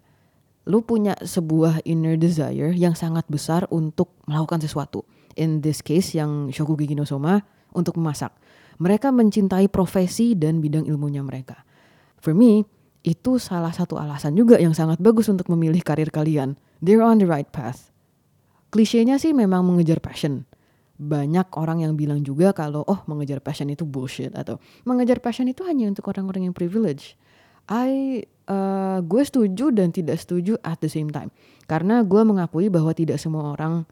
Lu 0.69 0.86
punya 0.86 1.17
sebuah 1.17 1.82
inner 1.89 2.22
desire 2.22 2.69
yang 2.78 2.93
sangat 2.93 3.26
besar 3.34 3.65
untuk 3.74 4.13
melakukan 4.30 4.62
sesuatu. 4.62 5.10
In 5.34 5.65
this 5.65 5.82
case 5.82 6.13
yang 6.13 6.54
Shokugeki 6.54 6.93
no 6.93 7.02
Soma 7.02 7.41
untuk 7.74 7.98
memasak. 7.98 8.38
Mereka 8.78 9.10
mencintai 9.10 9.74
profesi 9.74 10.38
dan 10.38 10.62
bidang 10.62 10.86
ilmunya 10.86 11.26
mereka. 11.26 11.65
For 12.22 12.38
me, 12.38 12.62
itu 13.02 13.41
salah 13.41 13.74
satu 13.74 13.98
alasan 13.98 14.38
juga 14.38 14.62
yang 14.62 14.78
sangat 14.78 15.02
bagus 15.02 15.34
untuk 15.34 15.50
memilih 15.50 15.82
karir 15.82 16.13
kalian. 16.13 16.62
They're 16.78 17.02
on 17.02 17.17
the 17.17 17.26
right 17.26 17.50
path. 17.50 17.89
Klisenya 18.69 19.17
sih 19.17 19.34
memang 19.34 19.65
mengejar 19.65 19.98
passion 19.98 20.46
banyak 21.04 21.48
orang 21.60 21.84
yang 21.84 21.94
bilang 22.00 22.24
juga 22.24 22.56
kalau 22.56 22.88
oh 22.88 23.04
mengejar 23.06 23.44
passion 23.44 23.68
itu 23.68 23.84
bullshit 23.84 24.32
atau 24.32 24.58
mengejar 24.88 25.20
passion 25.20 25.46
itu 25.52 25.62
hanya 25.68 25.92
untuk 25.92 26.08
orang-orang 26.08 26.48
yang 26.48 26.56
privilege. 26.56 27.20
I 27.68 28.24
uh, 28.48 29.00
gue 29.04 29.24
setuju 29.24 29.72
dan 29.72 29.92
tidak 29.92 30.20
setuju 30.20 30.60
at 30.63 30.80
the 30.84 30.92
same 30.92 31.12
time 31.12 31.32
karena 31.68 32.04
gue 32.04 32.22
mengakui 32.24 32.68
bahwa 32.68 32.92
tidak 32.92 33.20
semua 33.20 33.56
orang 33.56 33.88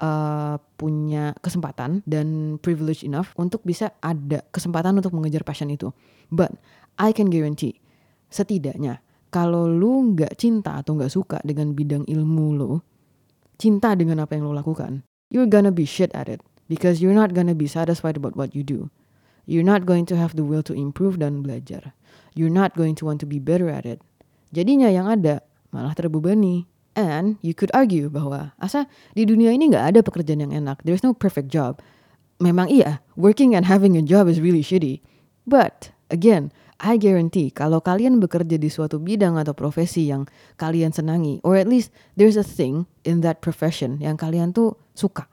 uh, 0.00 0.56
punya 0.76 1.32
kesempatan 1.40 2.04
dan 2.04 2.60
privilege 2.60 3.04
enough 3.04 3.32
untuk 3.40 3.64
bisa 3.64 3.92
ada 4.04 4.44
kesempatan 4.52 4.96
untuk 4.96 5.16
mengejar 5.16 5.44
passion 5.44 5.72
itu. 5.72 5.92
But 6.28 6.56
I 7.00 7.12
can 7.12 7.32
guarantee 7.32 7.80
setidaknya 8.28 9.00
kalau 9.32 9.68
lu 9.68 10.16
nggak 10.16 10.36
cinta 10.40 10.80
atau 10.80 10.96
nggak 10.96 11.12
suka 11.12 11.38
dengan 11.44 11.76
bidang 11.76 12.08
ilmu 12.08 12.46
lo, 12.56 12.72
cinta 13.60 13.92
dengan 13.92 14.24
apa 14.24 14.36
yang 14.36 14.48
lo 14.48 14.56
lakukan, 14.56 15.04
you're 15.30 15.50
gonna 15.50 15.72
be 15.72 15.84
shit 15.84 16.10
at 16.14 16.28
it 16.28 16.40
because 16.68 17.02
you're 17.02 17.16
not 17.16 17.34
gonna 17.34 17.54
be 17.54 17.66
satisfied 17.66 18.16
about 18.16 18.36
what 18.36 18.54
you 18.54 18.62
do. 18.62 18.90
You're 19.46 19.66
not 19.66 19.86
going 19.86 20.06
to 20.10 20.16
have 20.18 20.34
the 20.34 20.42
will 20.42 20.66
to 20.66 20.74
improve 20.74 21.22
dan 21.22 21.46
belajar. 21.46 21.94
You're 22.34 22.50
not 22.50 22.74
going 22.74 22.98
to 22.98 23.06
want 23.06 23.22
to 23.22 23.28
be 23.30 23.38
better 23.38 23.70
at 23.70 23.86
it. 23.86 24.02
Jadinya 24.50 24.90
yang 24.90 25.06
ada 25.06 25.46
malah 25.70 25.94
terbebani. 25.94 26.66
And 26.96 27.36
you 27.44 27.52
could 27.52 27.68
argue 27.76 28.08
bahwa 28.08 28.56
asa 28.56 28.88
di 29.12 29.28
dunia 29.28 29.52
ini 29.52 29.68
nggak 29.68 29.94
ada 29.94 30.00
pekerjaan 30.00 30.48
yang 30.48 30.52
enak. 30.56 30.80
There's 30.80 31.04
no 31.04 31.12
perfect 31.12 31.52
job. 31.52 31.84
Memang 32.40 32.72
iya, 32.72 33.04
working 33.20 33.52
and 33.52 33.68
having 33.68 34.00
a 34.00 34.02
job 34.02 34.26
is 34.32 34.40
really 34.40 34.64
shitty. 34.64 35.04
But 35.44 35.92
again, 36.08 36.50
I 36.76 37.00
guarantee 37.00 37.48
kalau 37.56 37.80
kalian 37.80 38.20
bekerja 38.20 38.60
di 38.60 38.68
suatu 38.68 39.00
bidang 39.00 39.40
atau 39.40 39.56
profesi 39.56 40.12
yang 40.12 40.28
kalian 40.60 40.92
senangi, 40.92 41.40
or 41.40 41.56
at 41.56 41.64
least 41.64 41.88
there's 42.20 42.36
a 42.36 42.44
thing 42.44 42.84
in 43.08 43.24
that 43.24 43.40
profession 43.40 43.96
yang 43.96 44.20
kalian 44.20 44.52
tuh 44.52 44.76
suka. 44.92 45.24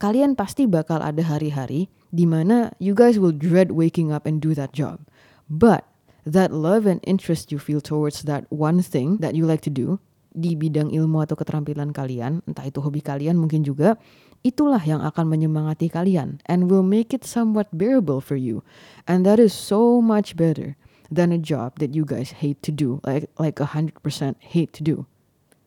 Kalian 0.00 0.36
pasti 0.36 0.68
bakal 0.68 1.00
ada 1.00 1.20
hari-hari 1.24 1.88
di 2.12 2.24
mana 2.28 2.72
you 2.76 2.92
guys 2.92 3.16
will 3.16 3.32
dread 3.32 3.72
waking 3.72 4.12
up 4.12 4.28
and 4.28 4.40
do 4.44 4.52
that 4.52 4.72
job. 4.76 5.00
But 5.48 5.88
that 6.28 6.52
love 6.52 6.84
and 6.84 7.00
interest 7.08 7.48
you 7.48 7.60
feel 7.60 7.80
towards 7.80 8.28
that 8.28 8.44
one 8.52 8.84
thing 8.84 9.20
that 9.24 9.32
you 9.32 9.48
like 9.48 9.64
to 9.64 9.72
do 9.72 9.96
di 10.30 10.54
bidang 10.54 10.94
ilmu 10.94 11.26
atau 11.26 11.34
keterampilan 11.34 11.90
kalian, 11.90 12.44
entah 12.46 12.62
itu 12.62 12.78
hobi 12.78 13.02
kalian 13.02 13.34
mungkin 13.34 13.66
juga, 13.66 13.98
itulah 14.40 14.80
yang 14.82 15.04
akan 15.04 15.28
menyemangati 15.28 15.92
kalian 15.92 16.40
and 16.48 16.72
will 16.72 16.84
make 16.84 17.12
it 17.12 17.26
somewhat 17.26 17.68
bearable 17.74 18.22
for 18.22 18.36
you. 18.36 18.64
And 19.04 19.24
that 19.28 19.40
is 19.40 19.52
so 19.52 20.00
much 20.00 20.36
better 20.36 20.76
than 21.10 21.34
a 21.34 21.40
job 21.40 21.78
that 21.82 21.92
you 21.92 22.06
guys 22.06 22.40
hate 22.40 22.62
to 22.64 22.72
do, 22.72 23.02
like 23.02 23.28
like 23.36 23.58
a 23.58 23.76
hundred 23.76 23.98
percent 24.00 24.38
hate 24.40 24.72
to 24.78 24.82
do. 24.82 25.04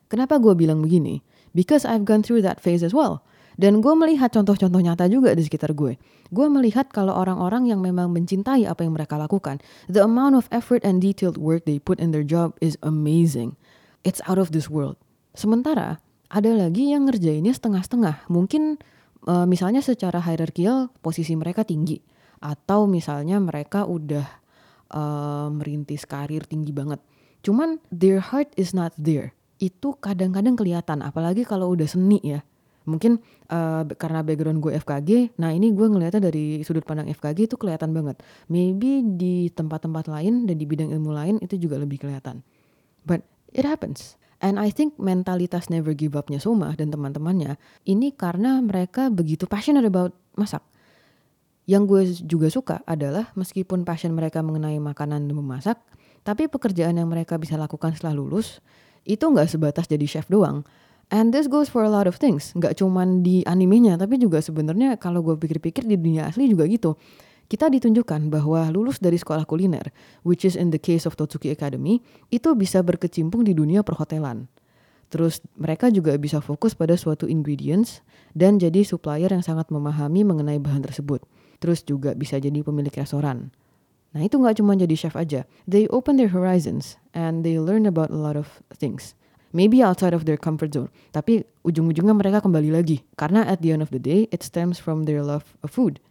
Kenapa 0.07 0.39
gue 0.39 0.53
bilang 0.55 0.81
begini? 0.85 1.25
Because 1.53 1.85
I've 1.85 2.05
gone 2.05 2.25
through 2.25 2.41
that 2.45 2.61
phase 2.61 2.81
as 2.81 2.93
well. 2.93 3.21
Dan 3.53 3.85
gue 3.85 3.93
melihat 3.93 4.33
contoh-contoh 4.33 4.81
nyata 4.81 5.05
juga 5.05 5.37
di 5.37 5.45
sekitar 5.45 5.77
gue. 5.77 6.01
Gue 6.33 6.47
melihat 6.49 6.89
kalau 6.89 7.13
orang-orang 7.13 7.69
yang 7.69 7.85
memang 7.85 8.09
mencintai 8.09 8.65
apa 8.65 8.81
yang 8.81 8.97
mereka 8.97 9.13
lakukan, 9.21 9.61
the 9.85 10.01
amount 10.01 10.33
of 10.33 10.49
effort 10.49 10.81
and 10.81 11.05
detailed 11.05 11.37
work 11.37 11.69
they 11.69 11.77
put 11.77 12.01
in 12.01 12.09
their 12.09 12.25
job 12.25 12.57
is 12.65 12.73
amazing 12.81 13.53
it's 14.03 14.21
out 14.27 14.37
of 14.37 14.51
this 14.51 14.69
world. 14.69 14.99
Sementara 15.33 15.97
ada 16.33 16.49
lagi 16.57 16.89
yang 16.89 17.05
ngerjainnya 17.05 17.53
setengah-setengah. 17.53 18.25
Mungkin 18.25 18.81
uh, 19.29 19.45
misalnya 19.45 19.85
secara 19.85 20.17
hierarkial 20.17 20.89
posisi 21.05 21.37
mereka 21.37 21.61
tinggi 21.61 22.01
atau 22.41 22.89
misalnya 22.89 23.37
mereka 23.37 23.85
udah 23.85 24.25
uh, 24.89 25.47
merintis 25.53 26.09
karir 26.09 26.41
tinggi 26.49 26.73
banget. 26.73 26.97
Cuman 27.45 27.77
their 27.93 28.17
heart 28.17 28.49
is 28.57 28.73
not 28.73 28.97
there. 28.97 29.37
Itu 29.61 29.93
kadang-kadang 30.01 30.57
kelihatan 30.57 31.05
apalagi 31.05 31.45
kalau 31.45 31.69
udah 31.69 31.85
seni 31.85 32.17
ya. 32.25 32.41
Mungkin 32.83 33.21
uh, 33.47 33.87
karena 33.95 34.27
background 34.27 34.59
gue 34.59 34.75
FKG, 34.75 35.39
nah 35.39 35.55
ini 35.55 35.71
gue 35.71 35.87
ngeliatnya 35.87 36.27
dari 36.27 36.67
sudut 36.67 36.83
pandang 36.83 37.07
FKG 37.07 37.47
itu 37.47 37.55
kelihatan 37.55 37.95
banget. 37.95 38.19
Maybe 38.51 38.99
di 39.05 39.47
tempat-tempat 39.47 40.11
lain 40.11 40.43
dan 40.43 40.59
di 40.59 40.67
bidang 40.67 40.91
ilmu 40.91 41.15
lain 41.15 41.39
itu 41.39 41.55
juga 41.55 41.79
lebih 41.79 42.03
kelihatan. 42.03 42.43
But 43.07 43.23
It 43.53 43.69
happens. 43.69 44.17
And 44.43 44.59
I 44.59 44.75
think 44.75 44.99
mentalitas 44.99 45.71
never 45.71 45.95
give 45.95 46.19
up-nya 46.19 46.43
Soma 46.43 46.75
dan 46.75 46.91
teman-temannya 46.91 47.55
ini 47.87 48.11
karena 48.11 48.59
mereka 48.59 49.07
begitu 49.07 49.47
passionate 49.47 49.87
about 49.87 50.11
masak. 50.35 50.59
Yang 51.63 51.83
gue 51.87 52.01
juga 52.27 52.47
suka 52.51 52.75
adalah 52.83 53.31
meskipun 53.39 53.87
passion 53.87 54.11
mereka 54.11 54.43
mengenai 54.43 54.83
makanan 54.83 55.31
dan 55.31 55.35
memasak, 55.39 55.79
tapi 56.27 56.51
pekerjaan 56.51 56.99
yang 56.99 57.07
mereka 57.07 57.39
bisa 57.39 57.55
lakukan 57.55 57.95
setelah 57.95 58.19
lulus 58.19 58.59
itu 59.07 59.23
nggak 59.23 59.47
sebatas 59.47 59.87
jadi 59.87 60.03
chef 60.03 60.27
doang. 60.27 60.67
And 61.07 61.31
this 61.31 61.47
goes 61.47 61.71
for 61.71 61.87
a 61.87 61.91
lot 61.91 62.03
of 62.11 62.19
things. 62.19 62.51
Nggak 62.51 62.83
cuman 62.83 63.23
di 63.23 63.47
animenya, 63.47 63.95
tapi 63.95 64.19
juga 64.19 64.43
sebenarnya 64.43 64.99
kalau 64.99 65.23
gue 65.23 65.39
pikir-pikir 65.39 65.87
di 65.87 65.95
dunia 65.95 66.27
asli 66.27 66.51
juga 66.51 66.67
gitu 66.67 66.99
kita 67.53 67.69
ditunjukkan 67.69 68.33
bahwa 68.33 68.65
lulus 68.73 68.97
dari 68.97 69.21
sekolah 69.21 69.45
kuliner, 69.45 69.93
which 70.25 70.41
is 70.41 70.57
in 70.57 70.73
the 70.73 70.81
case 70.81 71.05
of 71.05 71.13
Totsuki 71.13 71.53
Academy, 71.53 72.01
itu 72.33 72.49
bisa 72.57 72.81
berkecimpung 72.81 73.45
di 73.45 73.53
dunia 73.53 73.85
perhotelan. 73.85 74.49
Terus 75.13 75.45
mereka 75.53 75.93
juga 75.93 76.17
bisa 76.17 76.41
fokus 76.41 76.73
pada 76.73 76.97
suatu 76.97 77.29
ingredients 77.29 78.01
dan 78.33 78.57
jadi 78.57 78.81
supplier 78.81 79.29
yang 79.29 79.45
sangat 79.45 79.69
memahami 79.69 80.25
mengenai 80.25 80.57
bahan 80.57 80.81
tersebut. 80.81 81.21
Terus 81.61 81.85
juga 81.85 82.17
bisa 82.17 82.41
jadi 82.41 82.65
pemilik 82.65 82.89
restoran. 82.89 83.53
Nah 84.17 84.25
itu 84.25 84.41
nggak 84.41 84.57
cuma 84.57 84.73
jadi 84.73 84.97
chef 84.97 85.13
aja. 85.13 85.45
They 85.69 85.85
open 85.93 86.17
their 86.17 86.33
horizons 86.33 86.97
and 87.13 87.45
they 87.45 87.61
learn 87.61 87.85
about 87.85 88.09
a 88.09 88.17
lot 88.17 88.33
of 88.33 88.65
things. 88.73 89.13
Maybe 89.53 89.85
outside 89.85 90.17
of 90.17 90.25
their 90.25 90.41
comfort 90.41 90.73
zone. 90.73 90.89
Tapi 91.13 91.45
ujung-ujungnya 91.61 92.17
mereka 92.17 92.41
kembali 92.41 92.73
lagi. 92.73 93.05
Karena 93.13 93.45
at 93.45 93.61
the 93.61 93.69
end 93.69 93.85
of 93.85 93.93
the 93.93 94.01
day, 94.01 94.25
it 94.33 94.41
stems 94.41 94.81
from 94.81 95.05
their 95.05 95.21
love 95.21 95.53
of 95.61 95.69
food. 95.69 96.01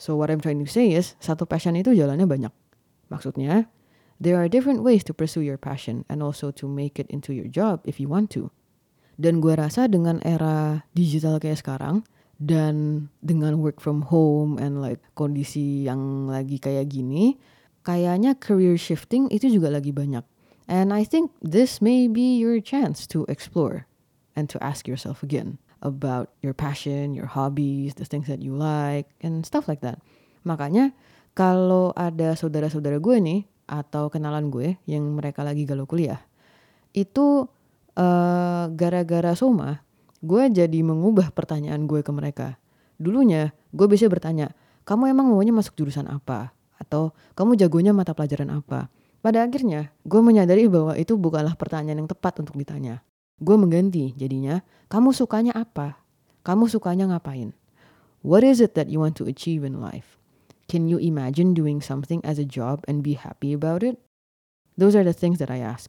So 0.00 0.16
what 0.16 0.32
I'm 0.32 0.40
trying 0.40 0.64
to 0.64 0.70
say 0.70 0.96
is, 0.96 1.12
satu 1.20 1.44
passion 1.44 1.76
itu 1.76 1.92
jalannya 1.92 2.24
banyak. 2.24 2.52
Maksudnya, 3.12 3.68
there 4.16 4.40
are 4.40 4.48
different 4.48 4.80
ways 4.80 5.04
to 5.04 5.12
pursue 5.12 5.44
your 5.44 5.60
passion 5.60 6.08
and 6.08 6.24
also 6.24 6.48
to 6.56 6.64
make 6.64 6.96
it 6.96 7.04
into 7.12 7.36
your 7.36 7.52
job 7.52 7.84
if 7.84 8.00
you 8.00 8.08
want 8.08 8.32
to. 8.32 8.48
Dan 9.20 9.44
gue 9.44 9.52
rasa 9.52 9.92
dengan 9.92 10.24
era 10.24 10.88
digital 10.96 11.36
kayak 11.36 11.60
sekarang, 11.60 12.08
dan 12.40 13.06
dengan 13.20 13.60
work 13.60 13.76
from 13.84 14.08
home 14.08 14.56
and 14.56 14.80
like 14.80 15.04
kondisi 15.12 15.84
yang 15.84 16.32
lagi 16.32 16.56
kayak 16.56 16.88
gini, 16.88 17.36
kayaknya 17.84 18.32
career 18.40 18.80
shifting 18.80 19.28
itu 19.28 19.52
juga 19.52 19.68
lagi 19.68 19.92
banyak. 19.92 20.24
And 20.64 20.96
I 20.96 21.04
think 21.04 21.28
this 21.44 21.84
may 21.84 22.08
be 22.08 22.40
your 22.40 22.56
chance 22.64 23.04
to 23.12 23.28
explore 23.28 23.84
and 24.32 24.48
to 24.48 24.56
ask 24.64 24.88
yourself 24.88 25.20
again 25.20 25.60
about 25.80 26.32
your 26.44 26.52
passion, 26.52 27.12
your 27.16 27.28
hobbies, 27.28 27.96
the 27.96 28.06
things 28.06 28.28
that 28.28 28.40
you 28.44 28.52
like, 28.56 29.08
and 29.24 29.44
stuff 29.44 29.68
like 29.68 29.80
that. 29.80 30.00
Makanya 30.44 30.92
kalau 31.36 31.92
ada 31.96 32.36
saudara-saudara 32.36 33.00
gue 33.00 33.16
nih 33.20 33.40
atau 33.68 34.08
kenalan 34.12 34.50
gue 34.52 34.76
yang 34.84 35.04
mereka 35.16 35.44
lagi 35.46 35.64
galau 35.64 35.86
kuliah, 35.86 36.20
itu 36.92 37.46
uh, 37.96 38.64
gara-gara 38.72 39.32
Soma, 39.38 39.82
gue 40.20 40.42
jadi 40.50 40.80
mengubah 40.84 41.32
pertanyaan 41.32 41.86
gue 41.86 42.04
ke 42.04 42.12
mereka. 42.12 42.58
Dulunya 43.00 43.54
gue 43.72 43.86
biasa 43.88 44.10
bertanya, 44.12 44.52
kamu 44.84 45.14
emang 45.16 45.32
maunya 45.32 45.54
masuk 45.54 45.78
jurusan 45.78 46.10
apa? 46.10 46.52
Atau 46.76 47.12
kamu 47.36 47.56
jagonya 47.60 47.92
mata 47.94 48.12
pelajaran 48.12 48.50
apa? 48.52 48.92
Pada 49.20 49.44
akhirnya, 49.44 49.92
gue 50.08 50.20
menyadari 50.24 50.64
bahwa 50.64 50.96
itu 50.96 51.12
bukanlah 51.16 51.52
pertanyaan 51.52 52.04
yang 52.04 52.10
tepat 52.10 52.40
untuk 52.40 52.56
ditanya. 52.56 53.04
Gue 53.40 53.56
mengganti 53.56 54.12
jadinya, 54.20 54.60
kamu 54.92 55.16
sukanya 55.16 55.56
apa? 55.56 55.96
Kamu 56.44 56.68
sukanya 56.68 57.08
ngapain? 57.08 57.56
What 58.20 58.44
is 58.44 58.60
it 58.60 58.76
that 58.76 58.92
you 58.92 59.00
want 59.00 59.16
to 59.16 59.24
achieve 59.24 59.64
in 59.64 59.80
life? 59.80 60.20
Can 60.68 60.86
you 60.86 61.00
imagine 61.00 61.56
doing 61.56 61.80
something 61.80 62.20
as 62.20 62.36
a 62.36 62.44
job 62.44 62.84
and 62.84 63.00
be 63.00 63.16
happy 63.16 63.56
about 63.56 63.80
it? 63.80 63.96
Those 64.76 64.92
are 64.92 65.02
the 65.02 65.16
things 65.16 65.40
that 65.40 65.48
I 65.48 65.64
ask. 65.64 65.88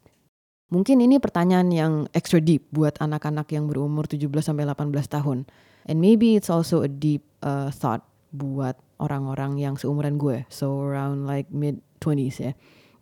Mungkin 0.71 1.03
ini 1.03 1.19
pertanyaan 1.19 1.75
yang 1.75 1.93
extra 2.15 2.39
deep 2.39 2.71
buat 2.71 2.95
anak-anak 3.03 3.51
yang 3.51 3.67
berumur 3.67 4.07
17 4.07 4.31
sampai 4.39 4.63
18 4.63 4.95
tahun. 5.11 5.43
And 5.83 5.99
maybe 5.99 6.39
it's 6.39 6.47
also 6.47 6.79
a 6.79 6.87
deep 6.87 7.27
uh, 7.43 7.67
thought 7.75 8.07
buat 8.31 8.79
orang-orang 9.03 9.59
yang 9.59 9.75
seumuran 9.75 10.15
gue, 10.15 10.47
so 10.47 10.79
around 10.79 11.27
like 11.27 11.51
mid 11.51 11.83
20s 11.99 12.39
ya. 12.39 12.51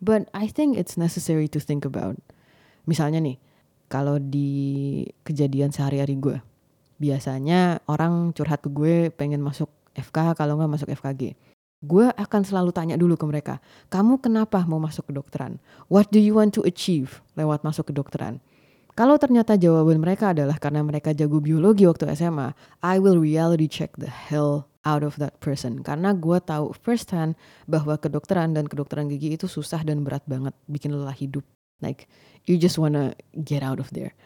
But 0.02 0.26
I 0.34 0.50
think 0.50 0.74
it's 0.74 0.98
necessary 0.98 1.46
to 1.54 1.62
think 1.62 1.86
about. 1.86 2.18
Misalnya 2.90 3.22
nih, 3.22 3.38
kalau 3.90 4.22
di 4.22 5.02
kejadian 5.26 5.74
sehari-hari 5.74 6.14
gue. 6.14 6.38
Biasanya 7.02 7.82
orang 7.90 8.30
curhat 8.30 8.62
ke 8.62 8.70
gue 8.70 9.10
pengen 9.10 9.42
masuk 9.42 9.66
FK 9.98 10.38
kalau 10.38 10.54
nggak 10.56 10.72
masuk 10.78 10.88
FKG. 10.94 11.34
Gue 11.80 12.12
akan 12.12 12.44
selalu 12.44 12.70
tanya 12.76 12.94
dulu 13.00 13.16
ke 13.16 13.24
mereka, 13.24 13.54
kamu 13.88 14.20
kenapa 14.20 14.62
mau 14.68 14.78
masuk 14.78 15.10
ke 15.10 15.12
dokteran? 15.16 15.56
What 15.88 16.12
do 16.12 16.20
you 16.20 16.36
want 16.36 16.52
to 16.54 16.62
achieve 16.62 17.24
lewat 17.34 17.64
masuk 17.64 17.90
ke 17.90 17.92
dokteran? 17.96 18.38
Kalau 18.92 19.16
ternyata 19.16 19.56
jawaban 19.56 19.96
mereka 19.96 20.36
adalah 20.36 20.60
karena 20.60 20.84
mereka 20.84 21.16
jago 21.16 21.40
biologi 21.40 21.88
waktu 21.88 22.12
SMA, 22.12 22.52
I 22.84 23.00
will 23.00 23.16
reality 23.16 23.64
check 23.64 23.96
the 23.96 24.12
hell 24.12 24.68
out 24.84 25.00
of 25.00 25.16
that 25.16 25.40
person. 25.40 25.80
Karena 25.80 26.12
gue 26.12 26.36
tahu 26.36 26.76
first 26.76 27.08
hand 27.16 27.32
bahwa 27.64 27.96
kedokteran 27.96 28.52
dan 28.52 28.68
kedokteran 28.68 29.08
gigi 29.08 29.32
itu 29.40 29.48
susah 29.48 29.80
dan 29.80 30.04
berat 30.04 30.20
banget, 30.28 30.52
bikin 30.68 30.92
lelah 30.92 31.16
hidup. 31.16 31.48
Like 31.84 32.08
you 32.44 32.56
just 32.56 32.80
wanna 32.80 33.16
get 33.36 33.60
out 33.60 33.80
of 33.80 33.92
there. 33.92 34.16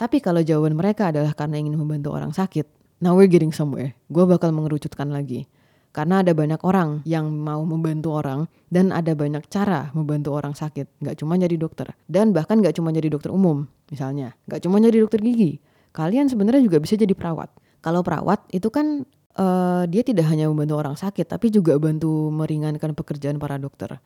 Tapi 0.00 0.22
kalau 0.24 0.40
jawaban 0.40 0.78
mereka 0.78 1.12
adalah 1.12 1.36
karena 1.36 1.60
ingin 1.60 1.76
membantu 1.76 2.16
orang 2.16 2.32
sakit, 2.32 2.64
now 3.04 3.12
we're 3.12 3.28
getting 3.28 3.52
somewhere. 3.52 3.92
Gue 4.08 4.24
bakal 4.24 4.48
mengerucutkan 4.52 5.12
lagi. 5.12 5.44
Karena 5.90 6.22
ada 6.22 6.30
banyak 6.30 6.62
orang 6.62 7.02
yang 7.02 7.26
mau 7.34 7.66
membantu 7.66 8.14
orang 8.14 8.46
dan 8.70 8.94
ada 8.94 9.10
banyak 9.12 9.42
cara 9.50 9.90
membantu 9.90 10.38
orang 10.38 10.54
sakit. 10.54 11.02
Gak 11.02 11.18
cuma 11.18 11.34
jadi 11.34 11.58
dokter. 11.58 11.90
Dan 12.06 12.30
bahkan 12.30 12.62
gak 12.62 12.78
cuma 12.78 12.94
jadi 12.94 13.10
dokter 13.10 13.34
umum 13.34 13.66
misalnya. 13.90 14.38
Gak 14.46 14.62
cuma 14.62 14.78
jadi 14.78 15.02
dokter 15.02 15.18
gigi. 15.18 15.58
Kalian 15.90 16.30
sebenarnya 16.30 16.62
juga 16.62 16.78
bisa 16.78 16.94
jadi 16.94 17.10
perawat. 17.10 17.50
Kalau 17.82 18.06
perawat 18.06 18.46
itu 18.54 18.70
kan 18.70 19.02
uh, 19.34 19.82
dia 19.90 20.06
tidak 20.06 20.30
hanya 20.30 20.46
membantu 20.46 20.78
orang 20.78 20.94
sakit 20.94 21.26
tapi 21.26 21.50
juga 21.50 21.74
bantu 21.82 22.30
meringankan 22.30 22.94
pekerjaan 22.94 23.42
para 23.42 23.58
dokter. 23.58 23.98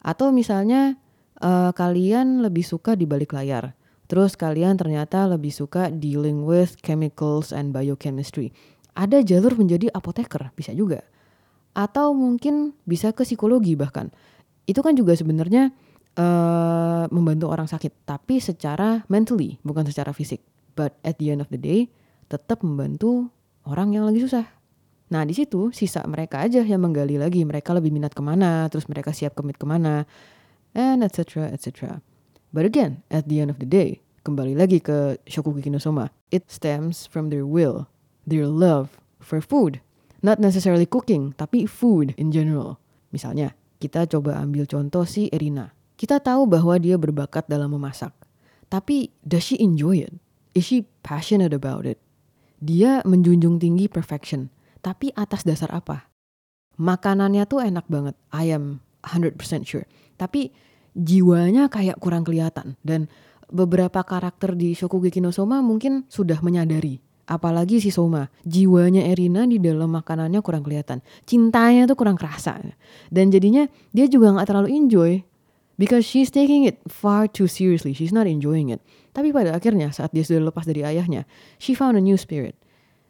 Atau 0.00 0.32
misalnya 0.32 0.96
uh, 1.42 1.70
kalian 1.74 2.42
lebih 2.42 2.62
suka 2.66 2.94
di 2.94 3.06
balik 3.06 3.34
layar. 3.34 3.74
Terus 4.08 4.40
kalian 4.40 4.80
ternyata 4.80 5.28
lebih 5.28 5.52
suka 5.52 5.92
dealing 5.92 6.48
with 6.48 6.80
chemicals 6.80 7.52
and 7.52 7.76
biochemistry. 7.76 8.56
Ada 8.96 9.20
jalur 9.20 9.54
menjadi 9.54 9.92
apoteker, 9.92 10.50
bisa 10.56 10.72
juga. 10.72 11.04
Atau 11.76 12.16
mungkin 12.16 12.72
bisa 12.88 13.12
ke 13.12 13.22
psikologi 13.22 13.76
bahkan. 13.76 14.08
Itu 14.64 14.80
kan 14.80 14.96
juga 14.96 15.12
sebenarnya 15.12 15.70
uh, 16.16 17.04
membantu 17.12 17.52
orang 17.52 17.68
sakit, 17.68 18.08
tapi 18.08 18.40
secara 18.40 19.04
mentally, 19.12 19.60
bukan 19.60 19.84
secara 19.84 20.16
fisik. 20.16 20.40
But 20.72 20.96
at 21.04 21.20
the 21.20 21.36
end 21.36 21.44
of 21.44 21.52
the 21.52 21.60
day, 21.60 21.92
tetap 22.32 22.64
membantu 22.64 23.28
orang 23.68 23.92
yang 23.92 24.08
lagi 24.08 24.24
susah. 24.24 24.48
Nah 25.08 25.24
di 25.24 25.32
situ 25.32 25.72
sisa 25.72 26.04
mereka 26.04 26.44
aja 26.44 26.60
yang 26.60 26.84
menggali 26.84 27.16
lagi 27.16 27.40
mereka 27.44 27.72
lebih 27.72 27.92
minat 27.92 28.12
ke 28.12 28.20
mana, 28.20 28.68
terus 28.68 28.88
mereka 28.88 29.12
siap 29.12 29.32
commit 29.32 29.56
ke 29.56 29.64
mana, 29.64 30.04
and 30.78 31.02
etc 31.02 31.50
etc. 31.50 31.98
But 32.54 32.62
again, 32.64 33.02
at 33.10 33.26
the 33.26 33.42
end 33.42 33.50
of 33.50 33.58
the 33.58 33.66
day, 33.66 34.00
kembali 34.22 34.54
lagi 34.54 34.78
ke 34.78 35.18
Shokugi 35.26 35.66
no 35.68 35.82
Soma, 35.82 36.14
it 36.30 36.46
stems 36.48 37.04
from 37.04 37.28
their 37.28 37.44
will, 37.44 37.90
their 38.24 38.46
love 38.46 38.96
for 39.18 39.42
food, 39.42 39.82
not 40.22 40.38
necessarily 40.38 40.86
cooking, 40.86 41.34
tapi 41.36 41.66
food 41.66 42.16
in 42.16 42.30
general. 42.32 42.80
Misalnya, 43.10 43.52
kita 43.82 44.06
coba 44.06 44.40
ambil 44.40 44.64
contoh 44.64 45.04
si 45.04 45.28
Erina. 45.28 45.76
Kita 45.98 46.22
tahu 46.22 46.46
bahwa 46.46 46.78
dia 46.78 46.94
berbakat 46.96 47.50
dalam 47.50 47.74
memasak, 47.74 48.14
tapi 48.70 49.12
does 49.26 49.44
she 49.44 49.58
enjoy 49.60 50.00
it? 50.00 50.14
Is 50.56 50.70
she 50.70 50.86
passionate 51.02 51.52
about 51.52 51.84
it? 51.84 52.00
Dia 52.62 53.04
menjunjung 53.04 53.60
tinggi 53.60 53.90
perfection 53.90 54.48
tapi 54.80 55.10
atas 55.14 55.42
dasar 55.42 55.70
apa? 55.74 56.08
Makanannya 56.78 57.44
tuh 57.50 57.62
enak 57.62 57.86
banget. 57.90 58.14
I 58.30 58.54
am 58.54 58.80
100% 59.02 59.36
sure. 59.66 59.86
Tapi 60.18 60.54
jiwanya 60.98 61.70
kayak 61.70 62.02
kurang 62.02 62.26
kelihatan. 62.26 62.74
Dan 62.82 63.06
beberapa 63.48 64.02
karakter 64.02 64.58
di 64.58 64.74
Shokugeki 64.74 65.22
no 65.22 65.30
Soma 65.30 65.62
mungkin 65.62 66.04
sudah 66.10 66.42
menyadari. 66.42 66.98
Apalagi 67.28 67.78
si 67.78 67.92
Soma 67.92 68.32
jiwanya 68.42 69.04
Erina 69.04 69.44
di 69.44 69.60
dalam 69.60 69.92
makanannya 69.92 70.40
kurang 70.40 70.64
kelihatan. 70.64 71.04
Cintanya 71.28 71.84
tuh 71.84 71.94
kurang 71.94 72.16
kerasa. 72.16 72.56
Dan 73.12 73.28
jadinya 73.28 73.68
dia 73.92 74.08
juga 74.08 74.32
nggak 74.32 74.48
terlalu 74.48 74.68
enjoy 74.72 75.20
because 75.76 76.08
she's 76.08 76.32
taking 76.32 76.64
it 76.64 76.80
far 76.88 77.28
too 77.28 77.46
seriously. 77.46 77.92
She's 77.92 78.16
not 78.16 78.24
enjoying 78.24 78.72
it. 78.72 78.80
Tapi 79.12 79.30
pada 79.30 79.52
akhirnya 79.52 79.92
saat 79.92 80.10
dia 80.16 80.24
sudah 80.24 80.48
lepas 80.48 80.64
dari 80.64 80.82
ayahnya 80.84 81.28
she 81.60 81.76
found 81.76 82.00
a 82.00 82.02
new 82.02 82.16
spirit. 82.16 82.56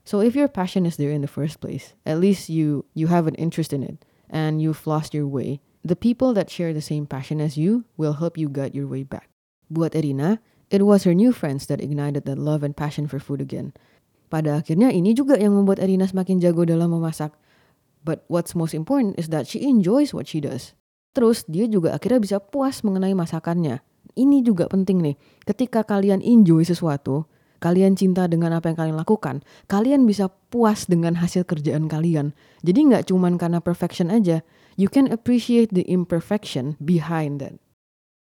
So 0.03 0.19
if 0.19 0.35
your 0.35 0.49
passion 0.51 0.83
is 0.83 0.99
there 0.99 1.15
in 1.15 1.23
the 1.23 1.31
first 1.31 1.63
place, 1.63 1.95
at 2.03 2.19
least 2.19 2.51
you 2.51 2.89
you 2.99 3.07
have 3.07 3.31
an 3.31 3.39
interest 3.39 3.71
in 3.71 3.87
it 3.87 4.03
and 4.27 4.59
you've 4.59 4.83
lost 4.83 5.15
your 5.15 5.31
way, 5.31 5.63
the 5.85 5.99
people 5.99 6.35
that 6.35 6.51
share 6.51 6.75
the 6.75 6.85
same 6.85 7.07
passion 7.07 7.41
as 7.43 7.57
you 7.57 7.85
will 7.97 8.19
help 8.19 8.37
you 8.37 8.51
get 8.51 8.75
your 8.75 8.87
way 8.87 9.03
back. 9.03 9.31
Buat 9.69 9.95
Erina, 9.95 10.41
it 10.73 10.85
was 10.85 11.05
her 11.05 11.15
new 11.15 11.33
friends 11.33 11.69
that 11.69 11.81
ignited 11.81 12.25
that 12.25 12.41
love 12.41 12.65
and 12.65 12.77
passion 12.77 13.07
for 13.07 13.21
food 13.21 13.41
again. 13.41 13.77
Pada 14.29 14.61
akhirnya 14.61 14.93
ini 14.93 15.17
juga 15.17 15.41
yang 15.41 15.57
membuat 15.57 15.81
Erina 15.81 16.05
semakin 16.05 16.41
jago 16.41 16.69
dalam 16.69 16.93
memasak. 16.93 17.33
But 18.05 18.25
what's 18.29 18.53
most 18.53 18.77
important 18.77 19.17
is 19.17 19.33
that 19.33 19.49
she 19.49 19.65
enjoys 19.65 20.13
what 20.13 20.29
she 20.29 20.41
does. 20.41 20.77
Terus 21.17 21.43
dia 21.49 21.67
juga 21.67 21.97
akhirnya 21.97 22.21
bisa 22.21 22.37
puas 22.39 22.85
mengenai 22.85 23.17
masakannya. 23.17 23.81
Ini 24.15 24.45
juga 24.45 24.69
penting 24.69 25.01
nih. 25.03 25.17
Ketika 25.49 25.83
kalian 25.83 26.21
enjoy 26.21 26.63
sesuatu, 26.63 27.27
kalian 27.59 27.99
cinta 27.99 28.31
dengan 28.31 28.55
apa 28.55 28.71
yang 28.71 28.79
kalian 28.79 28.97
lakukan, 28.99 29.43
kalian 29.67 30.07
bisa 30.07 30.31
puas 30.53 30.87
dengan 30.87 31.19
hasil 31.19 31.43
kerjaan 31.49 31.91
kalian. 31.91 32.37
Jadi 32.63 32.81
nggak 32.93 33.11
cuman 33.11 33.41
karena 33.41 33.59
perfection 33.59 34.13
aja, 34.15 34.45
you 34.79 34.87
can 34.87 35.11
appreciate 35.11 35.75
the 35.75 35.83
imperfection 35.91 36.79
behind 36.79 37.43
that. 37.43 37.59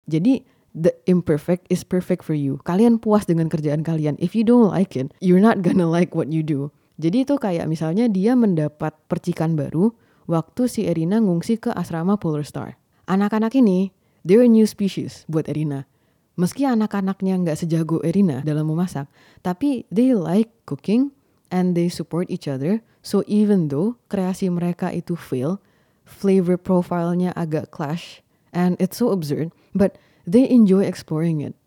Jadi 0.05 0.45
the 0.71 0.93
imperfect 1.09 1.65
is 1.73 1.81
perfect 1.81 2.21
for 2.21 2.37
you. 2.37 2.61
Kalian 2.63 3.01
puas 3.01 3.25
dengan 3.25 3.49
kerjaan 3.49 3.81
kalian. 3.81 4.15
If 4.21 4.37
you 4.37 4.45
don't 4.45 4.69
like 4.69 4.93
it, 4.93 5.09
you're 5.17 5.41
not 5.41 5.65
gonna 5.65 5.89
like 5.97 6.13
what 6.13 6.29
you 6.29 6.45
do. 6.45 6.69
Jadi 7.01 7.27
itu 7.27 7.35
kayak 7.35 7.67
misalnya 7.67 8.07
dia 8.07 8.37
mendapat 8.37 8.95
percikan 9.11 9.57
baru 9.59 9.91
waktu 10.29 10.69
si 10.69 10.87
Erina 10.87 11.19
ngungsi 11.19 11.59
ke 11.59 11.73
asrama 11.73 12.15
Polar 12.15 12.47
Star. 12.47 12.79
Anak-anak 13.09 13.51
ini, 13.57 13.91
they're 14.23 14.45
a 14.45 14.49
new 14.49 14.63
species 14.63 15.27
buat 15.27 15.51
Erina 15.51 15.89
Meski 16.35 16.67
anak-anaknya 16.67 17.39
nggak 17.39 17.63
sejago 17.63 18.03
Erina 18.03 18.43
dalam 18.43 18.67
memasak, 18.67 19.07
tapi 19.39 19.87
they 19.87 20.11
like 20.11 20.51
cooking 20.67 21.15
and 21.47 21.79
they 21.79 21.87
support 21.87 22.27
each 22.27 22.51
other. 22.51 22.83
So 22.99 23.23
even 23.23 23.71
though 23.71 23.95
kreasi 24.11 24.51
mereka 24.51 24.91
itu 24.91 25.15
fail, 25.15 25.63
flavor 26.05 26.55
profilnya 26.55 27.33
agak 27.35 27.73
clash 27.73 28.21
and 28.53 28.77
it's 28.79 29.01
so 29.01 29.11
absurd, 29.11 29.51
but 29.73 29.97
they 30.23 30.47
enjoy 30.47 30.85
exploring 30.85 31.41
it. 31.41 31.57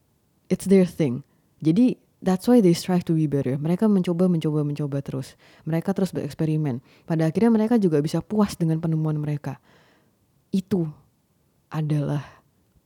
It's 0.48 0.64
their 0.64 0.88
thing. 0.88 1.26
Jadi 1.60 1.98
that's 2.22 2.48
why 2.48 2.62
they 2.62 2.72
strive 2.72 3.04
to 3.06 3.14
be 3.14 3.26
better. 3.26 3.58
Mereka 3.58 3.90
mencoba, 3.90 4.30
mencoba, 4.30 4.64
mencoba 4.64 5.02
terus. 5.02 5.36
Mereka 5.66 5.92
terus 5.92 6.14
bereksperimen. 6.14 6.80
Pada 7.04 7.28
akhirnya 7.28 7.52
mereka 7.52 7.76
juga 7.76 8.00
bisa 8.00 8.22
puas 8.22 8.56
dengan 8.56 8.80
penemuan 8.80 9.18
mereka. 9.18 9.60
Itu 10.54 10.88
adalah 11.68 12.24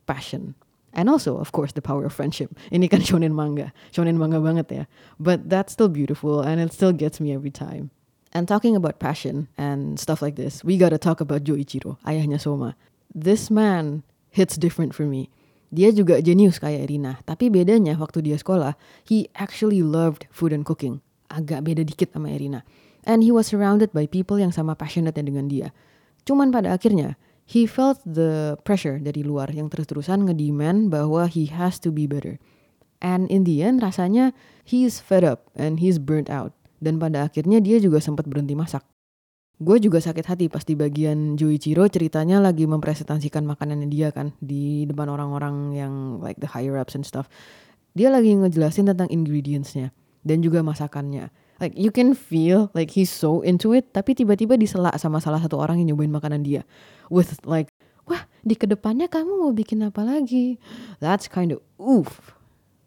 passion. 0.09 0.59
And 0.93 1.09
also, 1.09 1.41
of 1.41 1.57
course, 1.57 1.73
the 1.73 1.81
power 1.81 2.05
of 2.05 2.13
friendship. 2.13 2.53
Ini 2.69 2.85
kan 2.93 3.01
shonen 3.01 3.33
manga. 3.33 3.73
Shonen 3.97 4.21
manga 4.21 4.37
banget 4.43 4.69
ya. 4.69 4.85
But 5.17 5.49
that's 5.49 5.73
still 5.73 5.89
beautiful 5.89 6.45
and 6.45 6.61
it 6.61 6.73
still 6.77 6.93
gets 6.93 7.17
me 7.17 7.33
every 7.33 7.53
time. 7.53 7.89
And 8.33 8.49
talking 8.49 8.73
about 8.73 8.97
passion 8.97 9.53
and 9.61 10.01
stuff 10.01 10.25
like 10.25 10.41
this, 10.41 10.65
we 10.65 10.81
gotta 10.81 10.97
talk 10.97 11.21
about 11.21 11.45
Joichiro, 11.45 12.01
ayahnya 12.09 12.41
Soma. 12.41 12.77
This 13.13 13.53
man 13.53 14.03
hits 14.33 14.57
different 14.57 14.97
for 14.97 15.05
me. 15.05 15.29
Dia 15.73 15.93
juga 15.93 16.21
jenius 16.21 16.61
kayak 16.61 16.89
Irina, 16.89 17.21
tapi 17.29 17.53
bedanya 17.53 17.97
waktu 17.97 18.25
dia 18.25 18.37
sekolah, 18.37 18.77
he 19.05 19.29
actually 19.37 19.85
loved 19.85 20.29
food 20.33 20.53
and 20.53 20.65
cooking. 20.65 21.05
Agak 21.33 21.65
beda 21.65 21.85
dikit 21.85 22.13
sama 22.13 22.33
Irina. 22.33 22.65
And 23.05 23.25
he 23.25 23.33
was 23.33 23.49
surrounded 23.49 23.93
by 23.93 24.09
people 24.09 24.41
yang 24.41 24.53
sama 24.53 24.77
passionate 24.77 25.17
dengan 25.17 25.49
dia. 25.49 25.73
Cuman 26.25 26.53
pada 26.53 26.73
akhirnya, 26.73 27.17
he 27.45 27.69
felt 27.69 28.01
the 28.05 28.57
pressure 28.65 28.97
dari 28.97 29.25
luar 29.25 29.53
yang 29.53 29.69
terus-terusan 29.69 30.25
ngedemand 30.29 30.89
bahwa 30.89 31.29
he 31.29 31.49
has 31.53 31.77
to 31.81 31.93
be 31.93 32.09
better. 32.09 32.41
And 33.03 33.27
in 33.29 33.45
the 33.45 33.61
end 33.67 33.83
rasanya 33.83 34.31
he's 34.63 35.03
fed 35.03 35.27
up 35.27 35.51
and 35.59 35.83
he's 35.83 35.99
burnt 35.99 36.31
out. 36.31 36.55
Dan 36.83 36.99
pada 36.99 37.31
akhirnya 37.31 37.63
dia 37.63 37.79
juga 37.79 38.03
sempat 38.03 38.27
berhenti 38.27 38.59
masak. 38.59 38.83
Gue 39.63 39.79
juga 39.79 40.03
sakit 40.03 40.27
hati 40.27 40.51
pas 40.51 40.67
di 40.67 40.75
bagian 40.75 41.39
Joichiro 41.39 41.87
ceritanya 41.87 42.43
lagi 42.43 42.67
mempresentasikan 42.67 43.47
makanannya 43.47 43.87
dia 43.87 44.11
kan 44.11 44.35
di 44.43 44.91
depan 44.91 45.07
orang-orang 45.07 45.79
yang 45.79 45.95
like 46.19 46.43
the 46.43 46.51
higher 46.51 46.75
ups 46.75 46.99
and 46.99 47.07
stuff. 47.07 47.31
Dia 47.95 48.11
lagi 48.11 48.35
ngejelasin 48.35 48.91
tentang 48.91 49.07
ingredientsnya 49.07 49.95
dan 50.27 50.43
juga 50.43 50.67
masakannya 50.67 51.31
like 51.63 51.79
you 51.79 51.95
can 51.95 52.11
feel 52.15 52.75
like 52.75 52.91
he's 52.95 53.09
so 53.09 53.39
into 53.47 53.71
it 53.71 53.91
tapi 53.95 54.19
tiba-tiba 54.19 54.59
disela 54.59 54.91
sama 54.99 55.23
salah 55.23 55.39
satu 55.39 55.63
orang 55.63 55.79
yang 55.79 55.95
nyobain 55.95 56.11
makanan 56.11 56.43
dia 56.43 56.67
with 57.07 57.39
like 57.47 57.71
wah 58.11 58.27
di 58.43 58.59
ke 58.59 58.67
depannya 58.67 59.07
kamu 59.07 59.47
mau 59.47 59.55
bikin 59.55 59.87
apa 59.87 60.03
lagi 60.03 60.59
that's 60.99 61.31
kind 61.31 61.55
of 61.55 61.63
oof 61.79 62.35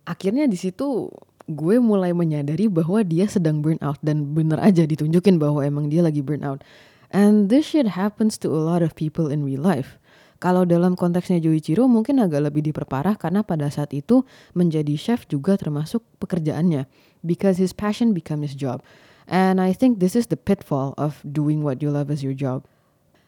akhirnya 0.03 0.43
di 0.51 0.59
situ 0.59 1.07
gue 1.45 1.77
mulai 1.77 2.11
menyadari 2.11 2.65
bahwa 2.65 3.05
dia 3.05 3.29
sedang 3.29 3.61
burn 3.61 3.77
out 3.85 4.01
dan 4.01 4.33
bener 4.33 4.57
aja 4.61 4.83
ditunjukin 4.85 5.37
bahwa 5.37 5.61
emang 5.61 5.93
dia 5.93 6.01
lagi 6.01 6.25
burn 6.25 6.41
out 6.41 6.65
and 7.13 7.53
this 7.53 7.69
shit 7.69 7.97
happens 7.97 8.35
to 8.37 8.49
a 8.49 8.61
lot 8.61 8.81
of 8.81 8.97
people 8.97 9.29
in 9.29 9.45
real 9.45 9.61
life 9.61 10.01
kalau 10.45 10.67
dalam 10.67 10.99
konteksnya 10.99 11.39
Joichiro 11.39 11.87
mungkin 11.87 12.19
agak 12.19 12.51
lebih 12.51 12.61
diperparah 12.69 13.15
karena 13.15 13.41
pada 13.41 13.71
saat 13.71 13.95
itu 13.95 14.27
menjadi 14.51 14.93
chef 14.99 15.23
juga 15.31 15.55
termasuk 15.55 16.03
pekerjaannya 16.19 16.85
because 17.23 17.55
his 17.55 17.71
passion 17.71 18.11
become 18.11 18.43
his 18.43 18.53
job. 18.53 18.83
And 19.25 19.57
I 19.57 19.73
think 19.73 19.97
this 19.97 20.13
is 20.13 20.29
the 20.29 20.37
pitfall 20.37 20.93
of 21.01 21.17
doing 21.25 21.65
what 21.65 21.81
you 21.81 21.89
love 21.89 22.13
as 22.13 22.21
your 22.21 22.37
job. 22.37 22.67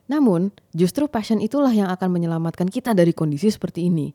Namun, 0.07 0.53
justru 0.77 1.09
passion 1.09 1.41
itulah 1.41 1.73
yang 1.73 1.89
akan 1.89 2.13
menyelamatkan 2.13 2.69
kita 2.69 2.93
dari 2.93 3.11
kondisi 3.11 3.49
seperti 3.49 3.89
ini. 3.89 4.13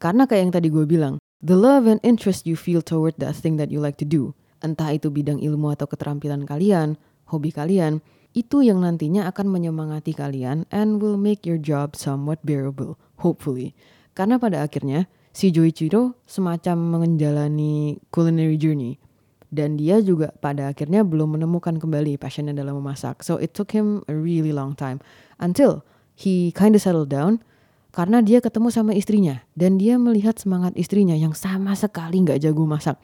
Karena 0.00 0.24
kayak 0.24 0.42
yang 0.48 0.54
tadi 0.54 0.68
gue 0.72 0.86
bilang, 0.88 1.20
the 1.40 1.56
love 1.56 1.88
and 1.88 2.00
interest 2.04 2.44
you 2.44 2.54
feel 2.54 2.84
toward 2.84 3.16
that 3.16 3.36
thing 3.36 3.56
that 3.56 3.72
you 3.72 3.80
like 3.80 3.96
to 3.96 4.08
do, 4.08 4.36
entah 4.60 4.92
itu 4.92 5.08
bidang 5.08 5.40
ilmu 5.40 5.72
atau 5.72 5.88
keterampilan 5.88 6.44
kalian, 6.44 7.00
hobi 7.32 7.50
kalian, 7.50 8.04
itu 8.36 8.62
yang 8.62 8.84
nantinya 8.84 9.26
akan 9.26 9.50
menyemangati 9.50 10.14
kalian 10.14 10.68
and 10.70 11.02
will 11.02 11.18
make 11.18 11.42
your 11.48 11.58
job 11.58 11.98
somewhat 11.98 12.38
bearable, 12.46 12.94
hopefully. 13.24 13.74
Karena 14.14 14.38
pada 14.38 14.62
akhirnya, 14.62 15.10
si 15.34 15.50
Joichiro 15.50 16.20
semacam 16.28 17.02
menjalani 17.02 17.98
culinary 18.14 18.60
journey. 18.60 19.00
Dan 19.50 19.74
dia 19.74 19.98
juga 19.98 20.30
pada 20.38 20.70
akhirnya 20.70 21.02
belum 21.02 21.34
menemukan 21.34 21.82
kembali 21.82 22.14
passionnya 22.22 22.54
dalam 22.54 22.78
memasak. 22.78 23.26
So 23.26 23.34
it 23.34 23.50
took 23.50 23.74
him 23.74 24.06
a 24.06 24.14
really 24.14 24.54
long 24.54 24.78
time. 24.78 25.02
Until 25.42 25.82
he 26.14 26.54
kind 26.54 26.78
of 26.78 26.82
settled 26.86 27.10
down 27.10 27.42
karena 27.90 28.22
dia 28.22 28.38
ketemu 28.38 28.68
sama 28.70 28.94
istrinya. 28.94 29.42
Dan 29.54 29.78
dia 29.78 29.98
melihat 29.98 30.38
semangat 30.38 30.74
istrinya 30.78 31.14
yang 31.14 31.34
sama 31.34 31.74
sekali 31.74 32.22
nggak 32.22 32.42
jago 32.42 32.66
masak. 32.66 32.96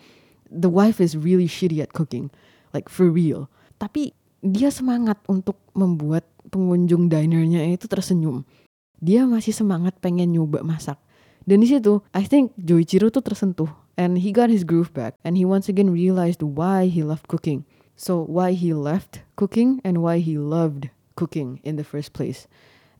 The 0.46 0.70
wife 0.70 1.03
is 1.03 1.18
really 1.18 1.51
shitty 1.51 1.83
at 1.83 1.90
cooking. 1.90 2.31
Like 2.70 2.87
for 2.87 3.11
real. 3.11 3.51
Tapi 3.83 4.14
dia 4.40 4.70
semangat 4.70 5.18
untuk 5.27 5.59
membuat 5.75 6.22
pengunjung 6.49 7.11
dinernya 7.11 7.66
itu 7.66 7.90
tersenyum. 7.90 8.46
Dia 9.03 9.27
masih 9.27 9.53
semangat 9.53 9.99
pengen 9.99 10.33
nyoba 10.33 10.62
masak. 10.62 10.96
Dan 11.46 11.62
di 11.62 11.70
situ, 11.70 12.03
I 12.14 12.27
think 12.27 12.55
Joichiro 12.59 13.11
tuh 13.11 13.22
tersentuh. 13.22 13.70
And 13.96 14.20
he 14.20 14.31
got 14.31 14.53
his 14.53 14.62
groove 14.62 14.92
back. 14.94 15.18
And 15.27 15.35
he 15.38 15.46
once 15.46 15.70
again 15.70 15.90
realized 15.90 16.42
why 16.42 16.87
he 16.87 17.03
loved 17.03 17.27
cooking. 17.27 17.66
So 17.96 18.22
why 18.29 18.53
he 18.53 18.77
left 18.77 19.25
cooking 19.40 19.81
and 19.83 20.05
why 20.05 20.20
he 20.20 20.37
loved 20.37 20.92
cooking 21.16 21.64
in 21.64 21.81
the 21.81 21.87
first 21.87 22.12
place. 22.12 22.44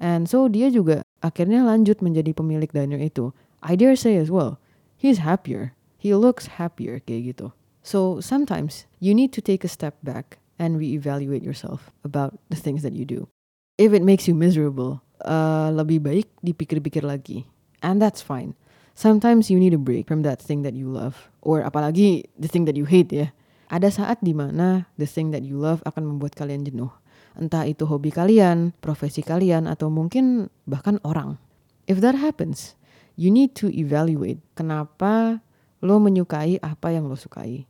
And 0.01 0.25
so 0.27 0.49
dia 0.49 0.73
juga 0.73 1.06
akhirnya 1.25 1.65
lanjut 1.65 2.01
menjadi 2.05 2.33
pemilik 2.37 2.69
diner 2.69 3.01
itu. 3.01 3.33
I 3.65 3.75
dare 3.75 3.97
say 3.97 4.17
as 4.17 4.29
well, 4.29 4.61
he's 4.97 5.23
happier. 5.23 5.73
He 5.97 6.13
looks 6.13 6.61
happier 6.61 7.01
kayak 7.03 7.37
gitu. 7.37 7.47
So 7.87 8.19
sometimes 8.19 8.91
you 8.99 9.15
need 9.15 9.31
to 9.39 9.41
take 9.41 9.63
a 9.63 9.71
step 9.71 9.95
back 10.03 10.43
and 10.59 10.77
reevaluate 10.77 11.45
yourself 11.45 11.95
about 12.03 12.35
the 12.51 12.59
things 12.59 12.83
that 12.83 12.93
you 12.93 13.05
do. 13.07 13.31
If 13.79 13.93
it 13.93 14.03
makes 14.03 14.27
you 14.27 14.35
miserable, 14.35 15.05
uh, 15.25 15.71
lebih 15.73 16.03
baik 16.03 16.29
dipikir-pikir 16.43 17.05
lagi. 17.05 17.45
And 17.85 18.01
that's 18.01 18.25
fine. 18.25 18.57
Sometimes 18.97 19.53
you 19.53 19.61
need 19.61 19.77
a 19.77 19.81
break 19.81 20.09
from 20.09 20.25
that 20.25 20.41
thing 20.41 20.65
that 20.65 20.73
you 20.73 20.89
love. 20.89 21.29
Or 21.45 21.61
apalagi 21.61 22.25
the 22.41 22.49
thing 22.49 22.65
that 22.65 22.77
you 22.77 22.89
hate 22.89 23.13
ya. 23.13 23.29
Ada 23.69 23.93
saat 23.93 24.19
di 24.25 24.33
mana 24.33 24.89
the 24.97 25.05
thing 25.05 25.35
that 25.37 25.45
you 25.45 25.61
love 25.61 25.85
akan 25.85 26.17
membuat 26.17 26.39
kalian 26.39 26.65
jenuh. 26.65 26.91
Entah 27.37 27.69
itu 27.69 27.85
hobi 27.85 28.09
kalian, 28.09 28.73
profesi 28.81 29.21
kalian, 29.21 29.69
atau 29.69 29.93
mungkin 29.93 30.49
bahkan 30.65 30.97
orang. 31.05 31.37
If 31.85 32.01
that 32.01 32.17
happens, 32.17 32.75
you 33.21 33.29
need 33.29 33.53
to 33.61 33.69
evaluate 33.69 34.41
kenapa 34.57 35.45
lo 35.85 36.01
menyukai 36.01 36.57
apa 36.65 36.97
yang 36.97 37.13
lo 37.13 37.17
sukai. 37.17 37.69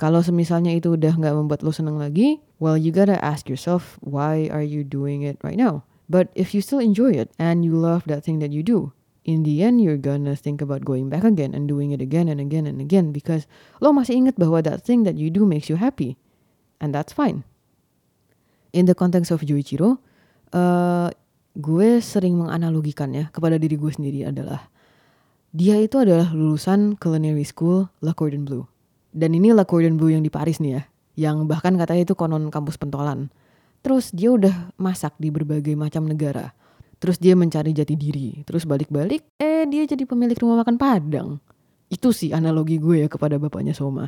Kalau 0.00 0.24
semisalnya 0.24 0.72
itu 0.72 0.96
udah 0.96 1.12
nggak 1.12 1.36
membuat 1.36 1.60
lo 1.60 1.72
seneng 1.72 2.00
lagi, 2.00 2.40
well 2.56 2.76
you 2.76 2.88
gotta 2.88 3.20
ask 3.20 3.48
yourself 3.48 4.00
why 4.00 4.48
are 4.48 4.64
you 4.64 4.80
doing 4.80 5.20
it 5.20 5.36
right 5.44 5.60
now. 5.60 5.84
But 6.08 6.32
if 6.32 6.56
you 6.56 6.64
still 6.64 6.80
enjoy 6.80 7.12
it 7.16 7.32
and 7.36 7.64
you 7.64 7.76
love 7.76 8.08
that 8.08 8.24
thing 8.24 8.40
that 8.40 8.52
you 8.52 8.64
do, 8.64 8.96
in 9.28 9.44
the 9.44 9.60
end 9.60 9.84
you're 9.84 10.00
gonna 10.00 10.32
think 10.32 10.64
about 10.64 10.88
going 10.88 11.12
back 11.12 11.24
again 11.24 11.52
and 11.52 11.68
doing 11.68 11.92
it 11.92 12.00
again 12.00 12.32
and 12.32 12.40
again 12.40 12.64
and 12.64 12.80
again 12.80 13.12
because 13.12 13.44
lo 13.84 13.92
masih 13.92 14.24
ingat 14.24 14.40
bahwa 14.40 14.64
that 14.64 14.80
thing 14.80 15.04
that 15.04 15.20
you 15.20 15.28
do 15.28 15.44
makes 15.44 15.68
you 15.68 15.76
happy. 15.76 16.16
And 16.80 16.96
that's 16.96 17.12
fine. 17.12 17.44
In 18.70 18.86
the 18.86 18.94
context 18.94 19.34
of 19.34 19.42
Juichiro, 19.42 19.98
uh, 20.54 21.10
gue 21.58 21.98
sering 21.98 22.38
menganalogikannya 22.38 23.34
kepada 23.34 23.58
diri 23.58 23.74
gue 23.74 23.90
sendiri 23.90 24.30
adalah 24.30 24.70
dia 25.50 25.74
itu 25.82 25.98
adalah 25.98 26.30
lulusan 26.30 26.94
culinary 26.94 27.42
school 27.42 27.90
La 27.98 28.14
Cordon 28.14 28.46
Bleu. 28.46 28.70
Dan 29.10 29.34
ini 29.34 29.50
La 29.50 29.66
Cordon 29.66 29.98
Bleu 29.98 30.14
yang 30.14 30.22
di 30.22 30.30
Paris 30.30 30.62
nih 30.62 30.78
ya, 30.78 30.82
yang 31.18 31.50
bahkan 31.50 31.74
katanya 31.74 32.06
itu 32.06 32.14
konon 32.14 32.54
kampus 32.54 32.78
pentolan. 32.78 33.34
Terus 33.82 34.14
dia 34.14 34.30
udah 34.30 34.70
masak 34.78 35.18
di 35.18 35.34
berbagai 35.34 35.74
macam 35.74 36.06
negara. 36.06 36.54
Terus 37.02 37.18
dia 37.18 37.34
mencari 37.34 37.74
jati 37.74 37.96
diri. 37.96 38.44
Terus 38.46 38.68
balik-balik, 38.68 39.24
eh 39.40 39.66
dia 39.66 39.82
jadi 39.88 40.04
pemilik 40.06 40.36
rumah 40.38 40.62
makan 40.62 40.76
Padang. 40.78 41.42
Itu 41.90 42.14
sih 42.14 42.30
analogi 42.30 42.78
gue 42.78 43.02
ya 43.02 43.08
kepada 43.10 43.40
bapaknya 43.40 43.74
Soma. 43.74 44.06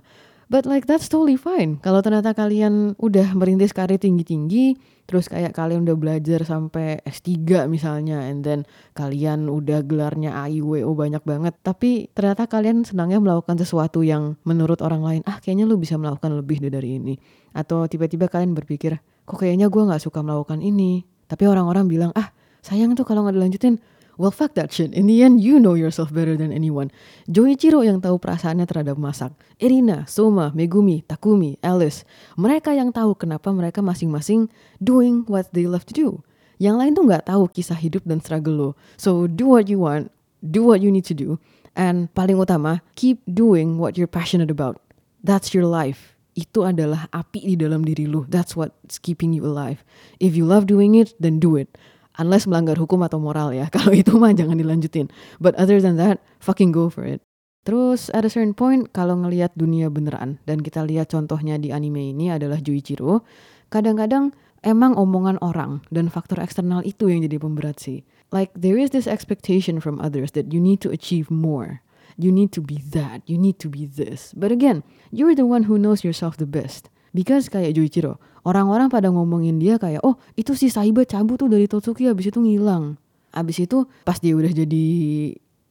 But 0.52 0.68
like 0.68 0.84
that's 0.84 1.08
totally 1.08 1.40
fine. 1.40 1.80
Kalau 1.80 2.04
ternyata 2.04 2.36
kalian 2.36 2.92
udah 3.00 3.32
merintis 3.32 3.72
karir 3.72 3.96
tinggi-tinggi, 3.96 4.76
terus 5.08 5.24
kayak 5.24 5.56
kalian 5.56 5.88
udah 5.88 5.96
belajar 5.96 6.44
sampai 6.44 7.00
S3 7.08 7.64
misalnya, 7.72 8.20
and 8.28 8.44
then 8.44 8.68
kalian 8.92 9.48
udah 9.48 9.80
gelarnya 9.80 10.36
AIWO 10.44 10.92
banyak 10.92 11.24
banget, 11.24 11.56
tapi 11.64 12.12
ternyata 12.12 12.44
kalian 12.44 12.84
senangnya 12.84 13.16
melakukan 13.24 13.56
sesuatu 13.56 14.04
yang 14.04 14.36
menurut 14.44 14.84
orang 14.84 15.00
lain, 15.00 15.20
ah 15.24 15.40
kayaknya 15.40 15.64
lu 15.64 15.80
bisa 15.80 15.96
melakukan 15.96 16.36
lebih 16.36 16.60
dari 16.68 17.00
ini. 17.00 17.16
Atau 17.56 17.88
tiba-tiba 17.88 18.28
kalian 18.28 18.52
berpikir, 18.52 19.00
kok 19.24 19.40
kayaknya 19.40 19.72
gue 19.72 19.82
gak 19.88 20.04
suka 20.04 20.20
melakukan 20.20 20.60
ini. 20.60 21.00
Tapi 21.32 21.48
orang-orang 21.48 21.88
bilang, 21.88 22.10
ah 22.12 22.28
sayang 22.60 22.92
tuh 22.92 23.08
kalau 23.08 23.24
gak 23.24 23.40
dilanjutin, 23.40 23.80
Well 24.22 24.30
fuck 24.30 24.54
that 24.54 24.70
shit. 24.70 24.94
In 24.94 25.10
the 25.10 25.18
end 25.26 25.42
you 25.42 25.58
know 25.58 25.74
yourself 25.74 26.14
better 26.14 26.38
than 26.38 26.54
anyone. 26.54 26.94
Joichiro 27.26 27.82
yang 27.82 27.98
tahu 27.98 28.22
perasaannya 28.22 28.70
terhadap 28.70 28.94
masak. 28.94 29.34
Irina, 29.58 30.06
Soma, 30.06 30.54
Megumi, 30.54 31.02
Takumi, 31.02 31.58
Alice. 31.58 32.06
Mereka 32.38 32.70
yang 32.70 32.94
tahu 32.94 33.18
kenapa 33.18 33.50
mereka 33.50 33.82
masing-masing 33.82 34.46
doing 34.78 35.26
what 35.26 35.50
they 35.50 35.66
love 35.66 35.82
to 35.82 35.94
do. 35.98 36.22
Yang 36.62 36.76
lain 36.78 36.92
tuh 36.94 37.04
nggak 37.10 37.26
tahu 37.26 37.50
kisah 37.50 37.74
hidup 37.74 38.06
dan 38.06 38.22
struggle 38.22 38.54
lo. 38.54 38.70
So 38.94 39.26
do 39.26 39.58
what 39.58 39.66
you 39.66 39.82
want, 39.82 40.14
do 40.38 40.62
what 40.62 40.78
you 40.78 40.94
need 40.94 41.02
to 41.10 41.18
do. 41.18 41.42
And 41.74 42.06
paling 42.14 42.38
utama, 42.38 42.78
keep 42.94 43.18
doing 43.26 43.82
what 43.82 43.98
you're 43.98 44.06
passionate 44.06 44.54
about. 44.54 44.78
That's 45.26 45.50
your 45.50 45.66
life. 45.66 46.14
Itu 46.38 46.62
adalah 46.62 47.10
api 47.10 47.42
di 47.42 47.58
dalam 47.58 47.82
diri 47.82 48.06
lu. 48.06 48.30
That's 48.30 48.54
what's 48.54 49.02
keeping 49.02 49.34
you 49.34 49.42
alive. 49.42 49.82
If 50.22 50.38
you 50.38 50.46
love 50.46 50.70
doing 50.70 50.94
it, 50.94 51.10
then 51.18 51.42
do 51.42 51.58
it 51.58 51.74
unless 52.18 52.48
melanggar 52.48 52.76
hukum 52.76 53.00
atau 53.04 53.22
moral 53.22 53.54
ya. 53.54 53.70
Kalau 53.74 53.94
itu 53.94 54.16
mah 54.16 54.34
jangan 54.34 54.58
dilanjutin. 54.58 55.08
But 55.38 55.56
other 55.56 55.80
than 55.80 55.96
that, 55.96 56.20
fucking 56.42 56.72
go 56.72 56.88
for 56.92 57.04
it. 57.06 57.22
Terus 57.62 58.10
at 58.10 58.26
a 58.26 58.30
certain 58.30 58.58
point 58.58 58.90
kalau 58.90 59.22
ngelihat 59.22 59.54
dunia 59.54 59.86
beneran 59.86 60.42
dan 60.50 60.66
kita 60.66 60.82
lihat 60.82 61.14
contohnya 61.14 61.62
di 61.62 61.70
anime 61.70 62.10
ini 62.10 62.26
adalah 62.34 62.58
Juichiro, 62.58 63.22
kadang-kadang 63.70 64.34
emang 64.66 64.98
omongan 64.98 65.38
orang 65.38 65.78
dan 65.94 66.10
faktor 66.10 66.42
eksternal 66.42 66.82
itu 66.82 67.06
yang 67.06 67.22
jadi 67.22 67.38
pemberat 67.38 67.78
sih. 67.78 68.02
Like 68.34 68.50
there 68.58 68.74
is 68.74 68.90
this 68.90 69.06
expectation 69.06 69.78
from 69.78 70.02
others 70.02 70.34
that 70.34 70.50
you 70.50 70.58
need 70.58 70.82
to 70.82 70.90
achieve 70.90 71.30
more. 71.30 71.86
You 72.18 72.34
need 72.34 72.50
to 72.58 72.60
be 72.60 72.82
that, 72.90 73.22
you 73.30 73.38
need 73.38 73.62
to 73.62 73.70
be 73.70 73.86
this. 73.86 74.34
But 74.34 74.50
again, 74.50 74.82
you're 75.14 75.38
the 75.38 75.46
one 75.46 75.70
who 75.70 75.78
knows 75.78 76.02
yourself 76.02 76.36
the 76.42 76.50
best. 76.50 76.90
Because 77.12 77.52
kayak 77.52 77.76
Juichiro, 77.76 78.16
orang-orang 78.42 78.88
pada 78.88 79.12
ngomongin 79.12 79.60
dia 79.60 79.76
kayak, 79.76 80.00
oh 80.00 80.16
itu 80.32 80.56
si 80.56 80.72
Saiba 80.72 81.04
cabut 81.04 81.36
tuh 81.36 81.52
dari 81.52 81.68
Totsuki 81.68 82.08
abis 82.08 82.32
itu 82.32 82.40
ngilang. 82.40 82.96
Abis 83.36 83.68
itu 83.68 83.84
pas 84.04 84.16
dia 84.16 84.32
udah 84.32 84.48
jadi 84.48 84.86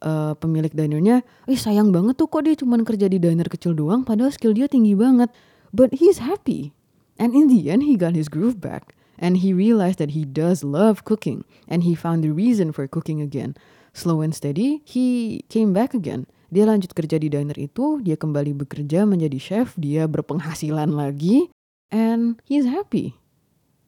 uh, 0.02 0.32
pemilik 0.38 0.70
dinernya, 0.70 1.26
eh 1.50 1.58
sayang 1.58 1.90
banget 1.90 2.18
tuh 2.18 2.30
kok 2.30 2.46
dia 2.46 2.54
cuma 2.54 2.78
kerja 2.82 3.06
di 3.10 3.18
diner 3.18 3.46
kecil 3.50 3.74
doang 3.74 4.06
padahal 4.06 4.30
skill 4.30 4.54
dia 4.54 4.70
tinggi 4.70 4.94
banget. 4.94 5.30
But 5.74 5.98
he's 5.98 6.22
happy. 6.22 6.70
And 7.18 7.34
in 7.34 7.50
the 7.50 7.70
end 7.70 7.86
he 7.86 7.98
got 7.98 8.14
his 8.14 8.30
groove 8.30 8.62
back. 8.62 8.94
And 9.22 9.38
he 9.38 9.54
realized 9.54 10.02
that 10.02 10.18
he 10.18 10.26
does 10.26 10.66
love 10.66 11.06
cooking. 11.06 11.46
And 11.70 11.86
he 11.86 11.94
found 11.94 12.26
the 12.26 12.34
reason 12.34 12.74
for 12.74 12.90
cooking 12.90 13.22
again. 13.22 13.54
Slow 13.94 14.18
and 14.18 14.34
steady, 14.34 14.82
he 14.82 15.40
came 15.46 15.70
back 15.70 15.94
again. 15.94 16.26
Dia 16.52 16.68
lanjut 16.68 16.92
kerja 16.92 17.16
di 17.16 17.32
diner 17.32 17.56
itu, 17.56 18.04
dia 18.04 18.20
kembali 18.20 18.52
bekerja 18.52 19.08
menjadi 19.08 19.40
chef, 19.40 19.72
dia 19.80 20.04
berpenghasilan 20.04 20.92
lagi, 20.92 21.48
and 21.88 22.36
he's 22.44 22.68
happy. 22.68 23.16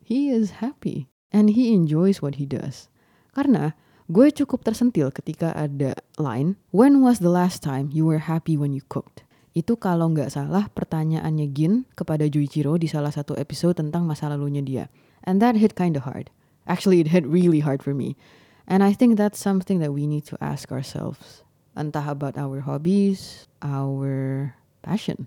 He 0.00 0.32
is 0.32 0.64
happy. 0.64 1.12
And 1.28 1.52
he 1.52 1.76
enjoys 1.76 2.24
what 2.24 2.40
he 2.40 2.48
does. 2.48 2.88
Karena 3.36 3.76
gue 4.08 4.32
cukup 4.32 4.64
tersentil 4.64 5.12
ketika 5.12 5.52
ada 5.52 5.92
line, 6.16 6.56
when 6.72 7.04
was 7.04 7.20
the 7.20 7.28
last 7.28 7.60
time 7.60 7.92
you 7.92 8.08
were 8.08 8.32
happy 8.32 8.56
when 8.56 8.72
you 8.72 8.80
cooked? 8.88 9.28
Itu 9.52 9.76
kalau 9.76 10.16
nggak 10.16 10.32
salah 10.32 10.72
pertanyaannya 10.72 11.52
Gin 11.52 11.84
kepada 11.92 12.24
Juichiro 12.32 12.80
di 12.80 12.88
salah 12.88 13.12
satu 13.12 13.36
episode 13.36 13.76
tentang 13.76 14.08
masa 14.08 14.32
lalunya 14.32 14.64
dia. 14.64 14.84
And 15.28 15.36
that 15.44 15.60
hit 15.60 15.76
kinda 15.76 16.00
hard. 16.00 16.32
Actually, 16.64 17.04
it 17.04 17.12
hit 17.12 17.28
really 17.28 17.60
hard 17.60 17.84
for 17.84 17.92
me. 17.92 18.16
And 18.64 18.80
I 18.80 18.96
think 18.96 19.20
that's 19.20 19.36
something 19.36 19.84
that 19.84 19.92
we 19.92 20.08
need 20.08 20.24
to 20.32 20.40
ask 20.40 20.72
ourselves 20.72 21.43
entah 21.74 22.06
about 22.06 22.38
our 22.38 22.62
hobbies, 22.62 23.46
our 23.62 24.54
passion. 24.82 25.26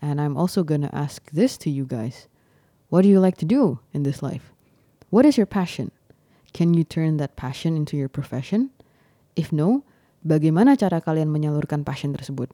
And 0.00 0.20
I'm 0.20 0.36
also 0.36 0.62
gonna 0.62 0.92
ask 0.92 1.24
this 1.32 1.56
to 1.64 1.72
you 1.72 1.88
guys. 1.88 2.28
What 2.92 3.02
do 3.02 3.08
you 3.08 3.18
like 3.18 3.40
to 3.42 3.48
do 3.48 3.80
in 3.96 4.04
this 4.04 4.22
life? 4.22 4.52
What 5.10 5.24
is 5.24 5.40
your 5.40 5.48
passion? 5.48 5.90
Can 6.52 6.76
you 6.76 6.84
turn 6.84 7.16
that 7.18 7.36
passion 7.36 7.74
into 7.74 7.96
your 7.96 8.08
profession? 8.08 8.70
If 9.34 9.52
no, 9.52 9.84
bagaimana 10.24 10.76
cara 10.76 11.00
kalian 11.00 11.32
menyalurkan 11.32 11.84
passion 11.84 12.12
tersebut? 12.12 12.52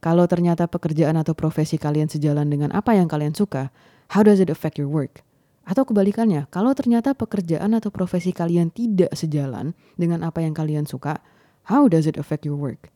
Kalau 0.00 0.24
ternyata 0.24 0.64
pekerjaan 0.64 1.20
atau 1.20 1.36
profesi 1.36 1.76
kalian 1.76 2.08
sejalan 2.08 2.48
dengan 2.48 2.72
apa 2.72 2.96
yang 2.96 3.06
kalian 3.06 3.36
suka, 3.36 3.68
how 4.16 4.24
does 4.24 4.40
it 4.40 4.48
affect 4.48 4.80
your 4.80 4.88
work? 4.88 5.20
Atau 5.68 5.84
kebalikannya, 5.84 6.48
kalau 6.48 6.72
ternyata 6.72 7.12
pekerjaan 7.12 7.76
atau 7.76 7.92
profesi 7.92 8.32
kalian 8.32 8.72
tidak 8.72 9.12
sejalan 9.12 9.76
dengan 10.00 10.24
apa 10.24 10.40
yang 10.40 10.56
kalian 10.56 10.88
suka, 10.88 11.20
How 11.68 11.88
does 11.88 12.06
it 12.06 12.16
affect 12.16 12.46
your 12.46 12.56
work? 12.56 12.88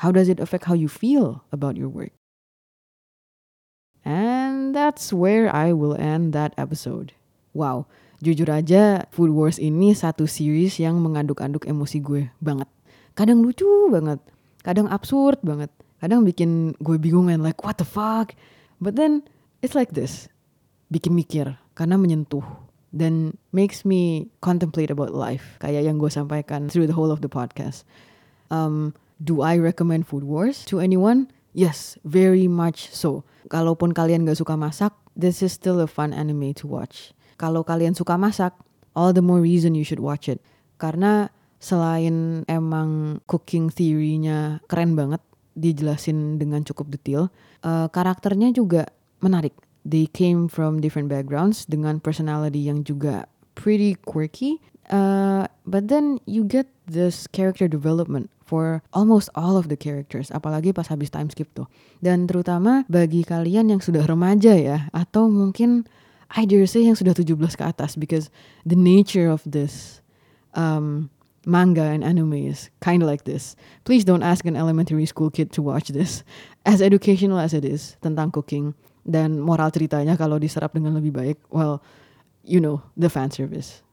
How 0.00 0.10
does 0.10 0.32
it 0.32 0.40
affect 0.40 0.64
how 0.64 0.74
you 0.74 0.88
feel 0.88 1.44
about 1.52 1.76
your 1.76 1.92
work? 1.92 2.16
And 4.04 4.72
that's 4.72 5.12
where 5.12 5.52
I 5.52 5.76
will 5.76 5.92
end 5.92 6.32
that 6.32 6.56
episode. 6.56 7.12
Wow, 7.52 7.84
jujur 8.24 8.48
aja 8.48 9.04
Food 9.12 9.36
Wars 9.36 9.60
ini 9.60 9.92
satu 9.92 10.24
series 10.24 10.80
yang 10.80 11.04
mengaduk-aduk 11.04 11.68
emosi 11.68 12.00
gue 12.00 12.32
banget. 12.40 12.68
Kadang 13.12 13.44
lucu 13.44 13.68
banget, 13.92 14.22
kadang 14.64 14.88
absurd 14.88 15.44
banget, 15.44 15.68
kadang 16.00 16.24
bikin 16.24 16.72
gue 16.80 16.96
bingung 16.96 17.28
and 17.28 17.44
like 17.44 17.60
what 17.60 17.76
the 17.76 17.84
fuck. 17.84 18.32
But 18.80 18.96
then 18.96 19.28
it's 19.60 19.76
like 19.76 19.92
this, 19.92 20.32
bikin 20.88 21.12
mikir 21.12 21.60
karena 21.76 22.00
menyentuh 22.00 22.44
dan 22.96 23.36
makes 23.52 23.84
me 23.84 24.32
contemplate 24.40 24.88
about 24.88 25.12
life 25.12 25.60
kayak 25.60 25.84
yang 25.86 26.00
gue 26.00 26.08
sampaikan 26.08 26.72
through 26.72 26.88
the 26.88 26.96
whole 26.96 27.12
of 27.12 27.20
the 27.20 27.28
podcast. 27.28 27.84
Um, 28.50 28.92
do 29.22 29.40
I 29.40 29.56
recommend 29.56 30.10
Food 30.10 30.26
Wars 30.26 30.66
to 30.68 30.82
anyone? 30.82 31.30
Yes, 31.54 31.98
very 32.06 32.46
much 32.46 32.90
so. 32.94 33.26
Kalaupun 33.50 33.94
kalian 33.94 34.26
gak 34.26 34.38
suka 34.38 34.54
masak, 34.54 34.94
this 35.18 35.42
is 35.42 35.54
still 35.54 35.82
a 35.82 35.88
fun 35.90 36.14
anime 36.14 36.54
to 36.58 36.70
watch. 36.70 37.14
Kalau 37.38 37.66
kalian 37.66 37.96
suka 37.96 38.14
masak, 38.14 38.54
all 38.94 39.10
the 39.10 39.24
more 39.24 39.42
reason 39.42 39.74
you 39.74 39.82
should 39.82 40.02
watch 40.02 40.30
it. 40.30 40.38
Karena 40.78 41.30
selain 41.58 42.46
emang 42.46 43.20
cooking 43.26 43.70
theory-nya 43.70 44.62
keren 44.70 44.94
banget, 44.94 45.22
dijelasin 45.58 46.38
dengan 46.38 46.62
cukup 46.62 46.94
detail, 46.94 47.34
uh, 47.66 47.90
karakternya 47.90 48.54
juga 48.54 48.88
menarik 49.20 49.52
they 49.84 50.06
came 50.06 50.48
from 50.48 50.80
different 50.80 51.08
backgrounds 51.08 51.64
dengan 51.64 52.00
personality 52.00 52.68
yang 52.68 52.84
juga 52.84 53.28
pretty 53.56 53.96
quirky 54.04 54.60
Uh, 54.90 55.46
but 55.62 55.86
then 55.86 56.18
you 56.26 56.42
get 56.42 56.66
this 56.90 57.30
character 57.30 57.70
development 57.70 58.28
for 58.42 58.82
almost 58.90 59.30
all 59.38 59.54
of 59.54 59.70
the 59.70 59.78
characters, 59.78 60.34
apalagi 60.34 60.74
pas 60.74 60.90
habis 60.90 61.14
time 61.14 61.30
skip 61.30 61.46
tuh. 61.54 61.70
Dan 62.02 62.26
terutama 62.26 62.82
bagi 62.90 63.22
kalian 63.22 63.70
yang 63.70 63.78
sudah 63.78 64.02
remaja 64.02 64.58
ya, 64.58 64.90
atau 64.90 65.30
mungkin 65.30 65.86
I 66.34 66.42
dare 66.42 66.66
say 66.66 66.82
yang 66.82 66.98
sudah 66.98 67.14
17 67.14 67.38
ke 67.54 67.62
atas, 67.62 67.94
because 67.94 68.34
the 68.66 68.74
nature 68.74 69.30
of 69.30 69.46
this 69.46 70.02
um, 70.58 71.06
manga 71.46 71.86
and 71.86 72.02
anime 72.02 72.50
is 72.50 72.66
kind 72.82 73.02
of 73.02 73.06
like 73.06 73.22
this. 73.22 73.54
Please 73.86 74.02
don't 74.02 74.26
ask 74.26 74.42
an 74.42 74.58
elementary 74.58 75.06
school 75.06 75.30
kid 75.30 75.54
to 75.54 75.62
watch 75.62 75.94
this. 75.94 76.26
As 76.66 76.82
educational 76.82 77.38
as 77.38 77.54
it 77.54 77.62
is 77.62 77.94
tentang 78.02 78.34
cooking 78.34 78.74
dan 79.06 79.38
moral 79.38 79.70
ceritanya 79.70 80.18
kalau 80.18 80.42
diserap 80.42 80.74
dengan 80.74 80.98
lebih 80.98 81.14
baik, 81.14 81.38
well, 81.54 81.78
you 82.42 82.58
know, 82.58 82.82
the 82.98 83.06
fan 83.06 83.30
service. 83.30 83.86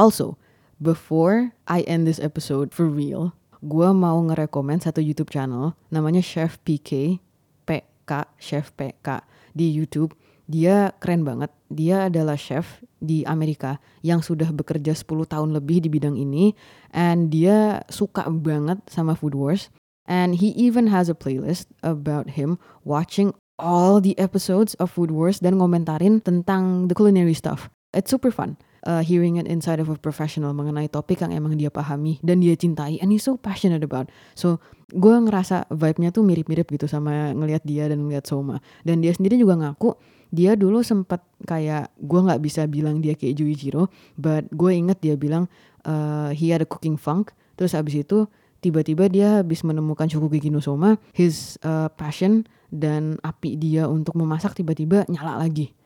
Also, 0.00 0.40
before 0.80 1.52
I 1.68 1.84
end 1.84 2.08
this 2.08 2.18
episode 2.18 2.72
for 2.72 2.88
real, 2.88 3.36
gue 3.60 3.88
mau 3.92 4.16
ngerekomend 4.24 4.82
satu 4.82 5.04
YouTube 5.04 5.30
channel 5.30 5.76
namanya 5.92 6.24
Chef 6.24 6.56
PK, 6.64 7.20
PK, 7.68 8.10
Chef 8.40 8.72
PK 8.74 9.22
di 9.52 9.68
YouTube. 9.68 10.16
Dia 10.48 10.92
keren 10.98 11.22
banget. 11.24 11.54
Dia 11.72 12.12
adalah 12.12 12.36
chef 12.36 12.84
di 13.00 13.24
Amerika 13.24 13.80
yang 14.04 14.20
sudah 14.20 14.52
bekerja 14.52 14.92
10 14.92 15.24
tahun 15.24 15.54
lebih 15.56 15.80
di 15.80 15.88
bidang 15.88 16.18
ini 16.18 16.52
and 16.92 17.32
dia 17.32 17.80
suka 17.88 18.28
banget 18.28 18.82
sama 18.90 19.16
Food 19.16 19.32
Wars. 19.32 19.72
And 20.04 20.36
he 20.42 20.50
even 20.58 20.90
has 20.90 21.06
a 21.06 21.16
playlist 21.16 21.70
about 21.80 22.34
him 22.34 22.58
watching 22.82 23.32
all 23.56 24.02
the 24.02 24.18
episodes 24.18 24.74
of 24.82 24.90
Food 24.92 25.14
Wars 25.14 25.38
dan 25.40 25.62
ngomentarin 25.62 26.20
tentang 26.20 26.90
the 26.90 26.96
culinary 26.98 27.38
stuff. 27.38 27.70
It's 27.94 28.10
super 28.10 28.34
fun 28.34 28.58
uh, 28.86 29.02
hearing 29.02 29.38
it 29.38 29.46
inside 29.46 29.78
of 29.78 29.88
a 29.90 29.96
professional 29.98 30.50
mengenai 30.54 30.90
topik 30.90 31.22
yang 31.22 31.32
emang 31.34 31.54
dia 31.58 31.70
pahami 31.70 32.18
dan 32.22 32.42
dia 32.42 32.54
cintai 32.58 32.98
and 33.02 33.10
he's 33.14 33.24
so 33.24 33.38
passionate 33.38 33.82
about. 33.82 34.10
So 34.38 34.62
gue 34.92 35.14
ngerasa 35.14 35.70
vibe-nya 35.72 36.12
tuh 36.12 36.22
mirip-mirip 36.26 36.68
gitu 36.68 36.86
sama 36.90 37.32
ngelihat 37.32 37.62
dia 37.64 37.88
dan 37.88 38.04
ngelihat 38.04 38.26
Soma. 38.28 38.60
Dan 38.82 39.00
dia 39.00 39.14
sendiri 39.14 39.38
juga 39.38 39.56
ngaku 39.58 39.94
dia 40.32 40.56
dulu 40.56 40.80
sempat 40.80 41.20
kayak 41.44 41.92
gue 42.00 42.20
nggak 42.24 42.40
bisa 42.40 42.64
bilang 42.64 43.04
dia 43.04 43.12
kayak 43.12 43.36
Juichiro, 43.36 43.92
but 44.16 44.48
gue 44.48 44.72
inget 44.72 44.96
dia 45.04 45.14
bilang 45.14 45.44
uh, 45.84 46.32
he 46.32 46.48
had 46.48 46.64
a 46.64 46.68
cooking 46.68 46.96
funk. 46.96 47.36
Terus 47.60 47.76
abis 47.76 48.00
itu 48.00 48.24
tiba-tiba 48.64 49.12
dia 49.12 49.44
habis 49.44 49.60
menemukan 49.60 50.08
Shokugeki 50.08 50.48
no 50.48 50.64
Soma, 50.64 50.96
his 51.12 51.60
uh, 51.68 51.92
passion 51.92 52.48
dan 52.72 53.20
api 53.20 53.60
dia 53.60 53.84
untuk 53.84 54.16
memasak 54.16 54.56
tiba-tiba 54.56 55.04
nyala 55.12 55.36
lagi. 55.36 55.76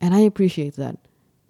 And 0.00 0.16
I 0.16 0.24
appreciate 0.24 0.80
that. 0.80 0.96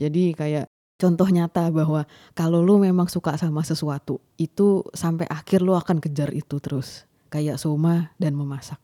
Jadi 0.03 0.35
kayak 0.35 0.72
contoh 1.03 1.27
nyata 1.27 1.67
bahwa 1.75 2.07
kalau 2.39 2.63
lu 2.63 2.79
memang 2.79 3.11
suka 3.11 3.35
sama 3.35 3.67
sesuatu 3.67 4.23
itu 4.39 4.87
sampai 4.95 5.27
akhir 5.27 5.59
lu 5.67 5.75
akan 5.75 5.99
kejar 5.99 6.31
itu 6.31 6.63
terus 6.63 7.11
kayak 7.27 7.59
Soma 7.59 8.15
dan 8.23 8.39
memasak. 8.39 8.79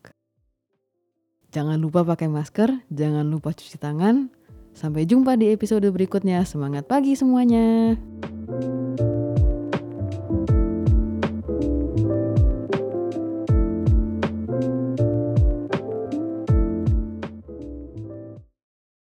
Jangan 1.55 1.79
lupa 1.79 2.03
pakai 2.03 2.27
masker, 2.27 2.83
jangan 2.91 3.25
lupa 3.25 3.55
cuci 3.55 3.79
tangan. 3.79 4.35
Sampai 4.75 5.09
jumpa 5.09 5.39
di 5.39 5.49
episode 5.49 5.89
berikutnya. 5.89 6.45
Semangat 6.45 6.87
pagi 6.87 7.17
semuanya. 7.17 7.97